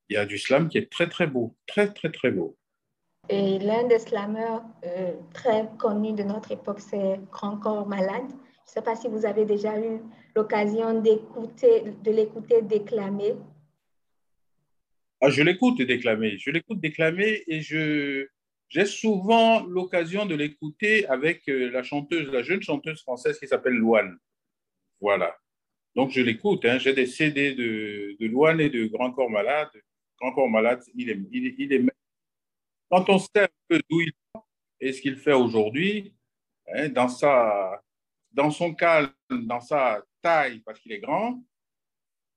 Il 0.09 0.15
y 0.15 0.17
a 0.17 0.27
du 0.27 0.39
slam 0.39 0.69
qui 0.69 0.79
est 0.79 0.91
très, 0.91 1.09
très 1.09 1.27
beau, 1.27 1.57
très, 1.67 1.93
très, 1.93 2.11
très 2.11 2.31
beau. 2.31 2.59
Et 3.29 3.59
l'un 3.61 3.87
des 3.87 4.01
slameurs 4.01 4.65
euh, 4.85 5.13
très 5.33 5.69
connus 5.79 6.13
de 6.13 6.25
notre 6.25 6.51
époque, 6.51 6.81
c'est 6.81 7.21
Grand 7.31 7.57
Corps 7.57 7.87
Malade. 7.87 8.29
Je 8.29 8.71
ne 8.71 8.75
sais 8.75 8.83
pas 8.83 8.97
si 8.97 9.09
vous 9.09 9.25
avez 9.25 9.45
déjà 9.45 9.79
eu 9.79 10.01
l'occasion 10.35 11.01
d'écouter, 11.01 11.83
de 12.03 12.11
l'écouter 12.11 12.63
déclamer. 12.63 13.35
Ah, 15.21 15.31
je 15.31 15.43
l'écoute 15.43 15.81
déclamer. 15.81 16.37
Je 16.37 16.51
l'écoute 16.51 16.81
déclamer 16.81 17.45
et 17.47 17.61
je, 17.61 18.27
j'ai 18.69 18.87
souvent 18.87 19.65
l'occasion 19.67 20.27
de 20.27 20.35
l'écouter 20.35 21.07
avec 21.07 21.49
euh, 21.49 21.71
la 21.71 21.85
chanteuse, 21.85 22.29
la 22.33 22.43
jeune 22.43 22.61
chanteuse 22.61 23.03
française 23.03 23.39
qui 23.39 23.47
s'appelle 23.47 23.75
Louane. 23.75 24.19
Voilà. 25.01 25.37
Donc 25.95 26.11
je 26.11 26.23
l'écoute. 26.23 26.65
Hein. 26.65 26.79
J'ai 26.79 26.93
des 26.93 27.07
CD 27.07 27.55
de, 27.55 28.17
de 28.19 28.27
Louane 28.27 28.61
et 28.61 28.69
de 28.71 28.87
Grand 28.87 29.13
Corps 29.13 29.31
Malade. 29.31 29.71
Grand 30.21 30.33
Corps 30.33 30.49
Malade, 30.49 30.83
il 30.97 31.09
est, 31.09 31.21
il 31.31 31.55
il 31.57 31.73
est 31.73 31.85
quand 32.93 33.09
on 33.09 33.19
sait 33.19 33.45
un 33.45 33.49
peu 33.69 33.81
d'où 33.89 34.03
il 34.03 34.09
est 34.09 34.41
et 34.81 34.93
ce 34.93 35.01
qu'il 35.01 35.17
fait 35.17 35.33
aujourd'hui, 35.33 36.15
hein, 36.75 36.91
dans, 36.91 37.09
dans 38.33 38.51
son 38.51 38.75
calme, 38.75 39.13
dans 39.31 39.61
sa 39.61 40.03
taille, 40.21 40.59
parce 40.59 40.79
qu'il 40.79 40.93
est 40.93 40.99
grand, 40.99 41.41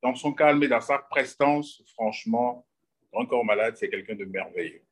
dans 0.02 0.16
son 0.16 0.32
calme 0.32 0.64
et 0.64 0.68
dans 0.68 0.80
sa 0.80 1.00
prestance, 1.00 1.82
franchement, 1.94 2.66
encore 3.12 3.44
malade, 3.44 3.76
c'est 3.76 3.90
quelqu'un 3.90 4.16
de 4.16 4.26
merveilleux. 4.26 4.84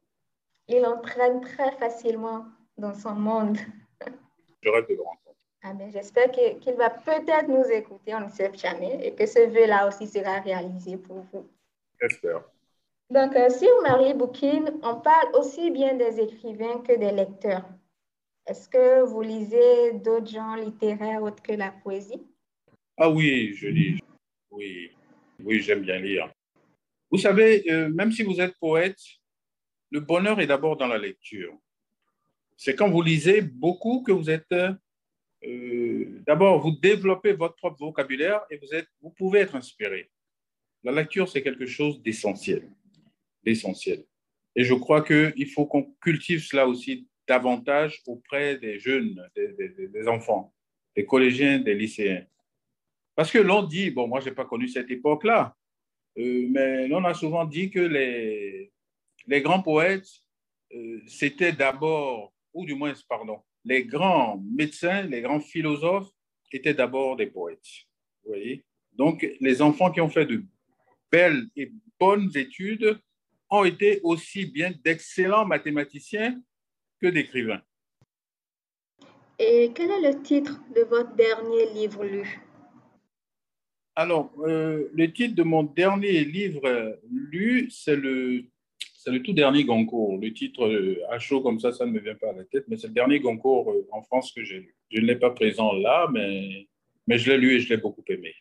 Il 0.67 0.85
entraîne 0.85 1.39
très 1.41 1.71
facilement 1.77 2.45
dans 2.77 2.93
son 2.93 3.13
monde. 3.13 3.57
Je 4.63 4.69
rêve 4.69 4.87
de 4.89 4.95
le 4.95 5.01
rencontrer. 5.01 5.33
Ah 5.61 5.73
ben, 5.73 5.89
J'espère 5.91 6.31
qu'il 6.31 6.73
va 6.73 6.89
peut-être 6.89 7.47
nous 7.47 7.65
écouter, 7.71 8.15
on 8.15 8.21
ne 8.21 8.29
sait 8.29 8.51
jamais, 8.53 9.07
et 9.07 9.13
que 9.13 9.25
ce 9.25 9.47
vœu-là 9.47 9.87
aussi 9.87 10.07
sera 10.07 10.39
réalisé 10.39 10.97
pour 10.97 11.21
vous. 11.31 11.47
J'espère. 12.01 12.43
Donc, 13.09 13.35
euh, 13.35 13.49
sur 13.49 13.81
Marie 13.83 14.13
Boukine, 14.13 14.79
on 14.81 14.95
parle 15.01 15.35
aussi 15.35 15.71
bien 15.71 15.95
des 15.95 16.19
écrivains 16.19 16.79
que 16.79 16.97
des 16.97 17.11
lecteurs. 17.11 17.67
Est-ce 18.47 18.67
que 18.67 19.03
vous 19.03 19.21
lisez 19.21 19.93
d'autres 19.93 20.31
genres 20.31 20.57
littéraires 20.57 21.21
autres 21.21 21.43
que 21.43 21.53
la 21.53 21.71
poésie? 21.71 22.21
Ah 22.97 23.09
oui, 23.09 23.53
je 23.53 23.67
lis. 23.67 23.99
Oui, 24.51 24.91
oui, 25.39 25.61
j'aime 25.61 25.81
bien 25.81 25.99
lire. 25.99 26.31
Vous 27.11 27.17
savez, 27.17 27.63
euh, 27.71 27.89
même 27.89 28.11
si 28.11 28.23
vous 28.23 28.39
êtes 28.41 28.57
poète, 28.57 28.99
le 29.91 29.99
bonheur 29.99 30.39
est 30.39 30.47
d'abord 30.47 30.77
dans 30.77 30.87
la 30.87 30.97
lecture. 30.97 31.55
C'est 32.57 32.75
quand 32.75 32.89
vous 32.89 33.01
lisez 33.01 33.41
beaucoup 33.41 34.01
que 34.01 34.11
vous 34.11 34.29
êtes... 34.29 34.51
Euh, 35.43 36.21
d'abord, 36.25 36.61
vous 36.61 36.71
développez 36.71 37.33
votre 37.33 37.55
propre 37.55 37.77
vocabulaire 37.79 38.41
et 38.49 38.57
vous, 38.57 38.73
êtes, 38.73 38.87
vous 39.01 39.11
pouvez 39.11 39.41
être 39.41 39.55
inspiré. 39.55 40.09
La 40.83 40.91
lecture, 40.91 41.29
c'est 41.29 41.43
quelque 41.43 41.65
chose 41.65 42.01
d'essentiel 42.01 42.69
l'essentiel. 43.43 44.03
Et 44.55 44.63
je 44.63 44.73
crois 44.73 45.01
qu'il 45.01 45.47
faut 45.47 45.65
qu'on 45.65 45.83
cultive 46.01 46.41
cela 46.43 46.67
aussi 46.67 47.07
davantage 47.27 48.01
auprès 48.05 48.57
des 48.57 48.79
jeunes, 48.79 49.27
des, 49.35 50.07
enfants, 50.07 50.53
des 50.95 51.05
collégiens, 51.05 51.59
des 51.59 51.73
lycéens. 51.73 52.25
Parce 53.15 53.31
que 53.31 53.39
l'on 53.39 53.63
dit, 53.63 53.91
bon, 53.91 54.07
moi, 54.07 54.19
je 54.19 54.29
n'ai 54.29 54.35
pas 54.35 54.45
connu 54.45 54.67
cette 54.67 54.91
époque-là, 54.91 55.55
euh, 56.17 56.47
mais 56.49 56.87
l'on 56.87 57.03
a 57.05 57.13
souvent 57.13 57.45
dit 57.45 57.69
que 57.69 57.79
les, 57.79 58.71
les 59.27 59.41
grands 59.41 59.61
poètes, 59.61 60.09
euh, 60.73 61.01
c'était 61.07 61.53
d'abord, 61.53 62.33
ou 62.53 62.65
du 62.65 62.75
moins, 62.75 62.93
pardon, 63.07 63.39
les 63.65 63.85
grands 63.85 64.43
médecins, 64.43 65.03
les 65.03 65.21
grands 65.21 65.39
philosophes 65.39 66.09
étaient 66.51 66.73
d'abord 66.73 67.15
des 67.15 67.27
poètes. 67.27 67.65
Vous 68.23 68.31
voyez 68.31 68.65
Donc, 68.93 69.27
les 69.39 69.61
enfants 69.61 69.91
qui 69.91 70.01
ont 70.01 70.09
fait 70.09 70.25
de 70.25 70.43
belles 71.11 71.47
et 71.55 71.71
bonnes 71.99 72.29
études 72.35 72.99
ont 73.53 73.63
été 73.65 73.99
aussi 74.03 74.45
bien 74.45 74.71
d'excellents 74.83 75.45
mathématiciens 75.45 76.41
que 76.99 77.07
d'écrivains. 77.07 77.61
Et 79.37 79.71
quel 79.75 79.91
est 79.91 80.11
le 80.11 80.21
titre 80.21 80.59
de 80.75 80.81
votre 80.81 81.15
dernier 81.15 81.71
livre 81.73 82.03
lu? 82.03 82.39
Alors, 83.95 84.31
euh, 84.39 84.89
le 84.91 85.13
titre 85.13 85.35
de 85.35 85.43
mon 85.43 85.63
dernier 85.63 86.23
livre 86.23 86.97
lu, 87.11 87.69
c'est 87.69 87.95
le, 87.95 88.45
c'est 88.95 89.11
le 89.11 89.21
tout 89.21 89.33
dernier 89.33 89.63
Goncourt. 89.65 90.17
Le 90.17 90.33
titre 90.33 90.65
euh, 90.65 90.97
à 91.11 91.19
chaud 91.19 91.41
comme 91.41 91.59
ça, 91.59 91.71
ça 91.71 91.85
ne 91.85 91.91
me 91.91 91.99
vient 91.99 92.15
pas 92.15 92.29
à 92.29 92.33
la 92.33 92.45
tête, 92.45 92.65
mais 92.67 92.77
c'est 92.77 92.87
le 92.87 92.93
dernier 92.93 93.19
Goncourt 93.19 93.69
euh, 93.71 93.87
en 93.91 94.01
France 94.01 94.31
que 94.31 94.43
j'ai 94.43 94.61
lu. 94.61 94.75
Je 94.89 94.99
ne 94.99 95.05
l'ai 95.05 95.15
pas 95.15 95.29
présent 95.29 95.73
là, 95.73 96.07
mais, 96.11 96.67
mais 97.05 97.19
je 97.19 97.31
l'ai 97.31 97.37
lu 97.37 97.51
et 97.53 97.59
je 97.59 97.69
l'ai 97.69 97.77
beaucoup 97.77 98.03
aimé. 98.07 98.33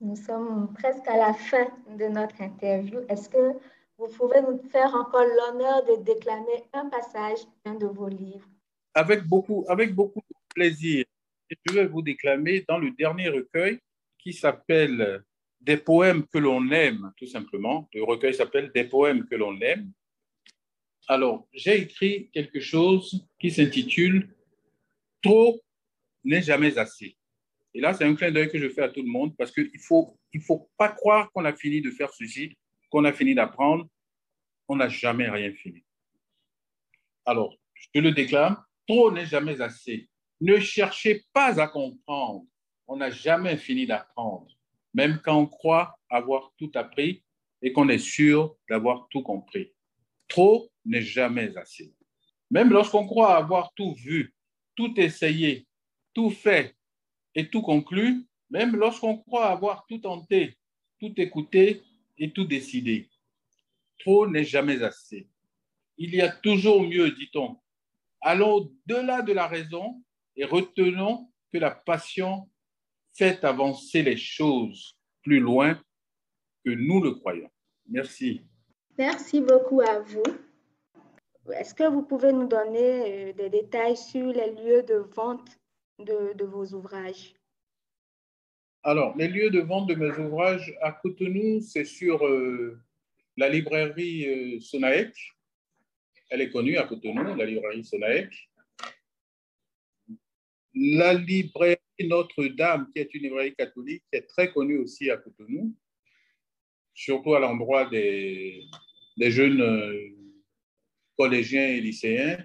Nous 0.00 0.16
sommes 0.16 0.72
presque 0.74 1.08
à 1.08 1.16
la 1.16 1.32
fin 1.32 1.66
de 1.98 2.04
notre 2.04 2.40
interview. 2.40 3.00
Est-ce 3.08 3.28
que 3.28 3.58
vous 3.98 4.08
pouvez 4.08 4.40
nous 4.42 4.58
faire 4.70 4.94
encore 4.94 5.24
l'honneur 5.24 5.84
de 5.84 6.02
déclamer 6.02 6.64
un 6.72 6.88
passage 6.88 7.38
d'un 7.64 7.74
de 7.74 7.86
vos 7.86 8.08
livres 8.08 8.48
avec 8.94 9.24
beaucoup, 9.24 9.64
avec 9.68 9.94
beaucoup 9.94 10.20
de 10.20 10.36
plaisir. 10.54 11.04
Je 11.50 11.74
vais 11.74 11.86
vous 11.86 12.02
déclamer 12.02 12.64
dans 12.68 12.78
le 12.78 12.92
dernier 12.92 13.28
recueil 13.28 13.78
qui 14.18 14.32
s'appelle 14.32 15.22
Des 15.60 15.76
poèmes 15.76 16.26
que 16.26 16.38
l'on 16.38 16.70
aime, 16.70 17.12
tout 17.16 17.26
simplement. 17.26 17.88
Le 17.92 18.04
recueil 18.04 18.34
s'appelle 18.34 18.70
Des 18.74 18.84
poèmes 18.84 19.26
que 19.26 19.34
l'on 19.34 19.60
aime. 19.60 19.90
Alors, 21.08 21.46
j'ai 21.52 21.82
écrit 21.82 22.30
quelque 22.32 22.60
chose 22.60 23.26
qui 23.38 23.50
s'intitule 23.50 24.34
Trop 25.22 25.60
n'est 26.22 26.42
jamais 26.42 26.78
assez. 26.78 27.16
Et 27.74 27.80
là, 27.80 27.92
c'est 27.92 28.04
un 28.04 28.14
clin 28.14 28.30
d'œil 28.30 28.48
que 28.48 28.58
je 28.58 28.68
fais 28.68 28.82
à 28.82 28.88
tout 28.88 29.02
le 29.02 29.08
monde 29.08 29.36
parce 29.36 29.50
qu'il 29.50 29.64
ne 29.64 29.78
faut, 29.80 30.16
il 30.32 30.40
faut 30.40 30.70
pas 30.78 30.88
croire 30.88 31.30
qu'on 31.32 31.44
a 31.44 31.52
fini 31.52 31.82
de 31.82 31.90
faire 31.90 32.12
ceci, 32.14 32.56
qu'on 32.94 33.04
a 33.04 33.12
fini 33.12 33.34
d'apprendre. 33.34 33.88
On 34.68 34.76
n'a 34.76 34.88
jamais 34.88 35.28
rien 35.28 35.52
fini. 35.52 35.84
Alors, 37.26 37.56
je 37.74 38.00
le 38.00 38.12
déclame 38.12 38.56
Trop 38.86 39.10
n'est 39.10 39.26
jamais 39.26 39.60
assez. 39.60 40.08
Ne 40.40 40.60
cherchez 40.60 41.24
pas 41.32 41.60
à 41.60 41.66
comprendre. 41.66 42.44
On 42.86 42.96
n'a 42.96 43.10
jamais 43.10 43.56
fini 43.56 43.84
d'apprendre, 43.84 44.46
même 44.92 45.18
quand 45.24 45.36
on 45.36 45.46
croit 45.46 45.98
avoir 46.08 46.52
tout 46.56 46.70
appris 46.76 47.24
et 47.62 47.72
qu'on 47.72 47.88
est 47.88 47.98
sûr 47.98 48.54
d'avoir 48.70 49.08
tout 49.10 49.22
compris. 49.22 49.72
Trop 50.28 50.70
n'est 50.84 51.02
jamais 51.02 51.56
assez. 51.56 51.92
Même 52.48 52.70
lorsqu'on 52.70 53.06
croit 53.06 53.36
avoir 53.36 53.72
tout 53.74 53.94
vu, 53.94 54.32
tout 54.76 54.94
essayé, 55.00 55.66
tout 56.12 56.30
fait 56.30 56.76
et 57.34 57.48
tout 57.48 57.62
conclu, 57.62 58.24
même 58.50 58.76
lorsqu'on 58.76 59.16
croit 59.16 59.46
avoir 59.46 59.84
tout 59.88 59.98
tenté, 59.98 60.56
tout 61.00 61.12
écouté 61.20 61.82
et 62.18 62.32
tout 62.32 62.44
décidé. 62.44 63.08
Trop 63.98 64.26
n'est 64.26 64.44
jamais 64.44 64.82
assez. 64.82 65.28
Il 65.96 66.14
y 66.14 66.20
a 66.20 66.30
toujours 66.30 66.82
mieux, 66.82 67.10
dit-on, 67.12 67.58
Allons 68.20 68.54
au-delà 68.54 69.20
de 69.20 69.34
la 69.34 69.46
raison 69.46 70.02
et 70.34 70.46
retenons 70.46 71.30
que 71.52 71.58
la 71.58 71.70
passion 71.70 72.48
fait 73.12 73.44
avancer 73.44 74.02
les 74.02 74.16
choses 74.16 74.98
plus 75.22 75.40
loin 75.40 75.78
que 76.64 76.70
nous 76.70 77.02
le 77.02 77.12
croyons. 77.12 77.50
Merci. 77.86 78.40
Merci 78.96 79.42
beaucoup 79.42 79.82
à 79.82 80.00
vous. 80.00 80.22
Est-ce 81.52 81.74
que 81.74 81.86
vous 81.86 82.02
pouvez 82.02 82.32
nous 82.32 82.46
donner 82.48 83.28
euh, 83.28 83.32
des 83.34 83.50
détails 83.50 83.96
sur 83.96 84.26
les 84.28 84.52
lieux 84.52 84.82
de 84.82 84.94
vente 85.14 85.58
de, 85.98 86.44
vos 86.44 86.64
ouvrages? 86.72 87.34
Alors, 88.86 89.16
les 89.16 89.28
lieux 89.28 89.48
de 89.48 89.60
vente 89.60 89.88
de 89.88 89.94
mes 89.94 90.10
ouvrages 90.18 90.76
à 90.82 90.92
Cotonou, 90.92 91.62
c'est 91.62 91.86
sur 91.86 92.26
euh, 92.26 92.78
la 93.38 93.48
librairie 93.48 94.28
euh, 94.28 94.60
elle 96.28 96.42
est 96.42 96.50
connue 96.50 96.76
à 96.76 96.82
Cotonou, 96.82 97.34
la 97.34 97.46
librairie 97.46 97.82
Sonaec. 97.82 98.50
La 100.74 101.14
librairie 101.14 101.78
Notre-Dame, 102.00 102.90
qui 102.92 103.00
est 103.00 103.14
une 103.14 103.22
librairie 103.22 103.54
catholique, 103.54 104.04
est 104.12 104.26
très 104.26 104.52
connue 104.52 104.76
aussi 104.76 105.10
à 105.10 105.16
Cotonou, 105.16 105.74
surtout 106.92 107.34
à 107.34 107.40
l'endroit 107.40 107.88
des, 107.88 108.68
jeunes 109.18 109.62
euh, 109.62 110.10
collégiens 111.16 111.68
et 111.68 111.80
lycéens. 111.80 112.44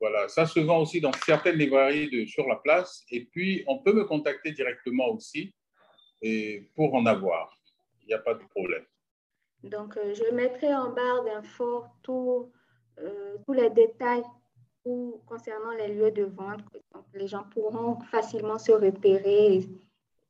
Voilà, 0.00 0.28
ça 0.28 0.46
se 0.46 0.60
vend 0.60 0.80
aussi 0.82 1.00
dans 1.00 1.12
certaines 1.12 1.56
librairies 1.56 2.08
de, 2.10 2.24
sur 2.24 2.46
la 2.46 2.56
place. 2.56 3.04
Et 3.10 3.24
puis, 3.24 3.64
on 3.66 3.78
peut 3.78 3.92
me 3.92 4.04
contacter 4.04 4.52
directement 4.52 5.08
aussi 5.08 5.52
et 6.22 6.70
pour 6.74 6.94
en 6.94 7.06
avoir. 7.06 7.56
Il 8.02 8.08
n'y 8.08 8.14
a 8.14 8.18
pas 8.18 8.34
de 8.34 8.44
problème. 8.44 8.84
Donc, 9.64 9.96
euh, 9.96 10.14
je 10.14 10.34
mettrai 10.34 10.72
en 10.72 10.90
barre 10.92 11.24
d'infos 11.24 11.84
euh, 12.08 13.36
tous 13.44 13.52
les 13.52 13.70
détails 13.70 14.22
concernant 15.26 15.72
les 15.72 15.88
lieux 15.88 16.12
de 16.12 16.24
vente. 16.24 16.62
Donc, 16.94 17.04
les 17.12 17.26
gens 17.26 17.44
pourront 17.52 18.00
facilement 18.10 18.58
se 18.58 18.72
repérer 18.72 19.60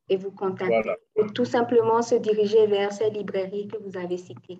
et, 0.09 0.17
vous 0.17 0.31
contacter. 0.31 0.95
Ou 1.15 1.29
tout 1.29 1.45
simplement 1.45 2.01
se 2.01 2.15
diriger 2.15 2.65
vers 2.67 2.91
ces 2.91 3.09
librairies 3.11 3.67
que 3.67 3.77
vous 3.77 3.95
avez 3.95 4.17
citées. 4.17 4.59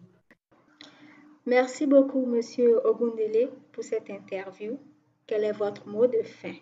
Merci 1.45 1.87
beaucoup, 1.87 2.25
Monsieur 2.25 2.79
Ogundele, 2.85 3.49
pour 3.71 3.83
cette 3.83 4.09
interview. 4.09 4.77
Quel 5.29 5.43
est 5.43 5.51
votre 5.51 5.87
mot 5.87 6.07
de 6.07 6.23
fin? 6.23 6.55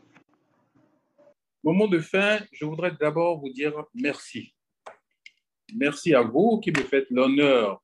Mon 1.63 1.71
mot 1.71 1.88
de 1.88 1.99
fin, 1.99 2.39
je 2.51 2.65
voudrais 2.65 2.91
d'abord 2.99 3.39
vous 3.39 3.49
dire 3.49 3.71
merci. 3.93 4.53
Merci 5.73 6.13
à 6.13 6.21
vous 6.21 6.60
qui 6.60 6.71
me 6.71 6.84
faites 6.84 7.10
l'honneur 7.10 7.82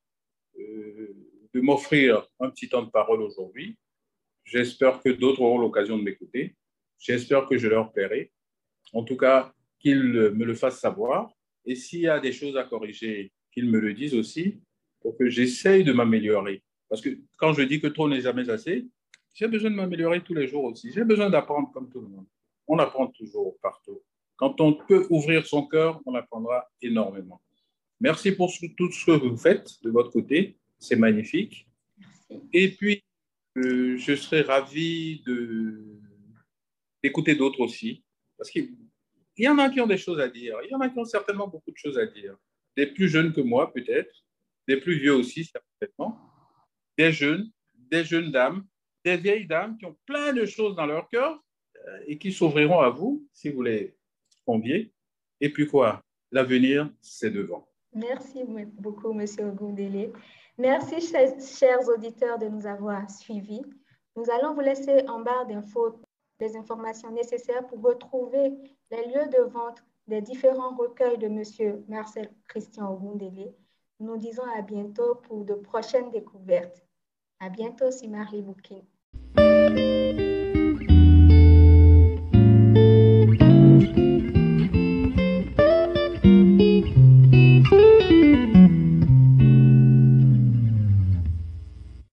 euh, 0.60 1.16
de 1.54 1.62
m'offrir 1.62 2.28
un 2.42 2.50
petit 2.50 2.68
temps 2.68 2.84
de 2.84 2.90
parole 2.90 3.22
aujourd'hui. 3.22 3.78
J'espère 4.44 5.02
que 5.02 5.08
d'autres 5.08 5.40
auront 5.40 5.58
l'occasion 5.58 5.98
de 5.98 6.04
m'écouter. 6.04 6.54
J'espère 7.00 7.48
que 7.48 7.58
je 7.58 7.70
leur 7.70 7.94
plairai. 7.94 8.34
En 8.92 9.06
tout 9.06 9.16
cas, 9.16 9.54
qu'ils 9.80 10.04
me 10.04 10.44
le 10.44 10.54
fassent 10.54 10.82
savoir. 10.82 11.32
Et 11.66 11.76
s'il 11.76 12.02
y 12.02 12.10
a 12.10 12.20
des 12.20 12.34
choses 12.34 12.58
à 12.58 12.66
corriger, 12.66 13.32
qu'ils 13.54 13.70
me 13.70 13.80
le 13.80 13.94
disent 13.94 14.16
aussi 14.16 14.60
pour 15.00 15.18
que 15.18 15.30
j'essaye 15.30 15.86
de 15.86 15.94
m'améliorer. 15.94 16.62
Parce 16.90 17.00
que 17.00 17.18
quand 17.38 17.54
je 17.54 17.62
dis 17.62 17.80
que 17.80 17.88
trop 17.88 18.10
n'est 18.10 18.20
jamais 18.20 18.50
assez, 18.50 18.86
j'ai 19.34 19.48
besoin 19.48 19.72
de 19.72 19.76
m'améliorer 19.76 20.22
tous 20.24 20.34
les 20.34 20.48
jours 20.48 20.66
aussi. 20.66 20.92
J'ai 20.94 21.04
besoin 21.04 21.30
d'apprendre 21.30 21.72
comme 21.74 21.90
tout 21.90 22.02
le 22.02 22.08
monde. 22.08 22.26
On 22.68 22.78
apprend 22.80 23.08
toujours 23.08 23.58
partout. 23.62 24.02
Quand 24.36 24.62
on 24.62 24.74
peut 24.74 25.08
ouvrir 25.10 25.46
son 25.46 25.66
cœur, 25.66 26.02
on 26.06 26.14
apprendra 26.16 26.70
énormément. 26.82 27.42
Merci 28.00 28.32
pour 28.32 28.52
tout 28.78 28.92
ce 28.92 29.06
que 29.06 29.12
vous 29.12 29.38
faites 29.38 29.82
de 29.84 29.90
votre 29.90 30.12
côté. 30.12 30.58
C'est 30.78 30.96
magnifique. 30.96 31.68
Et 32.52 32.76
puis, 32.76 33.04
euh, 33.58 33.98
je 33.98 34.16
serais 34.16 34.42
ravi 34.42 35.24
d'écouter 37.02 37.36
d'autres 37.36 37.62
aussi. 37.62 38.04
Parce 38.38 38.50
qu'il 38.50 38.76
y 39.38 39.48
en 39.48 39.58
a 39.58 39.70
qui 39.70 39.82
ont 39.82 39.88
des 39.88 39.98
choses 39.98 40.20
à 40.20 40.28
dire. 40.28 40.58
Il 40.64 40.72
y 40.72 40.76
en 40.76 40.82
a 40.82 40.90
qui 40.90 41.00
ont 41.00 41.06
certainement 41.06 41.48
beaucoup 41.48 41.72
de 41.72 41.78
choses 41.78 41.98
à 41.98 42.06
dire. 42.06 42.36
Des 42.76 42.88
plus 42.88 43.08
jeunes 43.08 43.34
que 43.34 43.42
moi, 43.42 43.72
peut-être. 43.72 44.14
Des 44.68 44.78
plus 44.78 45.00
vieux 45.00 45.16
aussi, 45.16 45.50
certainement. 45.80 46.20
Des 46.98 47.12
jeunes, 47.12 47.52
des 47.76 48.04
jeunes 48.04 48.32
dames, 48.32 48.66
des 49.04 49.18
vieilles 49.18 49.48
dames 49.48 49.78
qui 49.78 49.86
ont 49.86 49.98
plein 50.06 50.34
de 50.34 50.46
choses 50.46 50.76
dans 50.76 50.86
leur 50.86 51.08
cœur 51.10 51.42
euh, 51.88 52.00
et 52.08 52.18
qui 52.18 52.32
s'ouvriront 52.32 52.80
à 52.80 52.90
vous 52.90 53.28
si 53.34 53.50
vous 53.50 53.62
les 53.62 53.96
conviez. 54.46 54.94
Et 55.42 55.52
puis 55.52 55.68
quoi? 55.68 56.02
L'avenir, 56.32 56.90
c'est 57.02 57.32
devant. 57.32 57.68
Merci 57.94 58.44
beaucoup, 58.80 59.14
Monsieur 59.14 59.46
Ogundele. 59.46 60.12
Merci, 60.58 60.96
chers 61.02 61.88
auditeurs, 61.88 62.40
de 62.40 62.48
nous 62.48 62.66
avoir 62.66 63.10
suivis. 63.10 63.62
Nous 64.16 64.26
allons 64.32 64.54
vous 64.54 64.62
laisser 64.62 65.08
en 65.08 65.20
barre 65.22 65.46
d'infos 65.48 66.00
les 66.40 66.56
informations 66.56 67.12
nécessaires 67.12 67.66
pour 67.68 67.82
retrouver 67.82 68.52
les 68.92 69.06
lieux 69.08 69.30
de 69.30 69.44
vente 69.44 69.84
des 70.08 70.22
différents 70.22 70.76
recueils 70.76 71.18
de 71.18 71.28
Monsieur 71.28 71.84
Marcel 71.88 72.32
Christian 72.48 72.92
Ogundele. 72.94 73.54
Nous 74.00 74.18
disons 74.18 74.44
à 74.58 74.62
bientôt 74.62 75.16
pour 75.16 75.46
de 75.46 75.54
prochaines 75.54 76.12
découvertes. 76.12 76.84
À 77.40 77.50
bientôt, 77.50 77.92
Simari 77.92 78.42
Boukin. 78.42 78.82
Música 79.70 80.33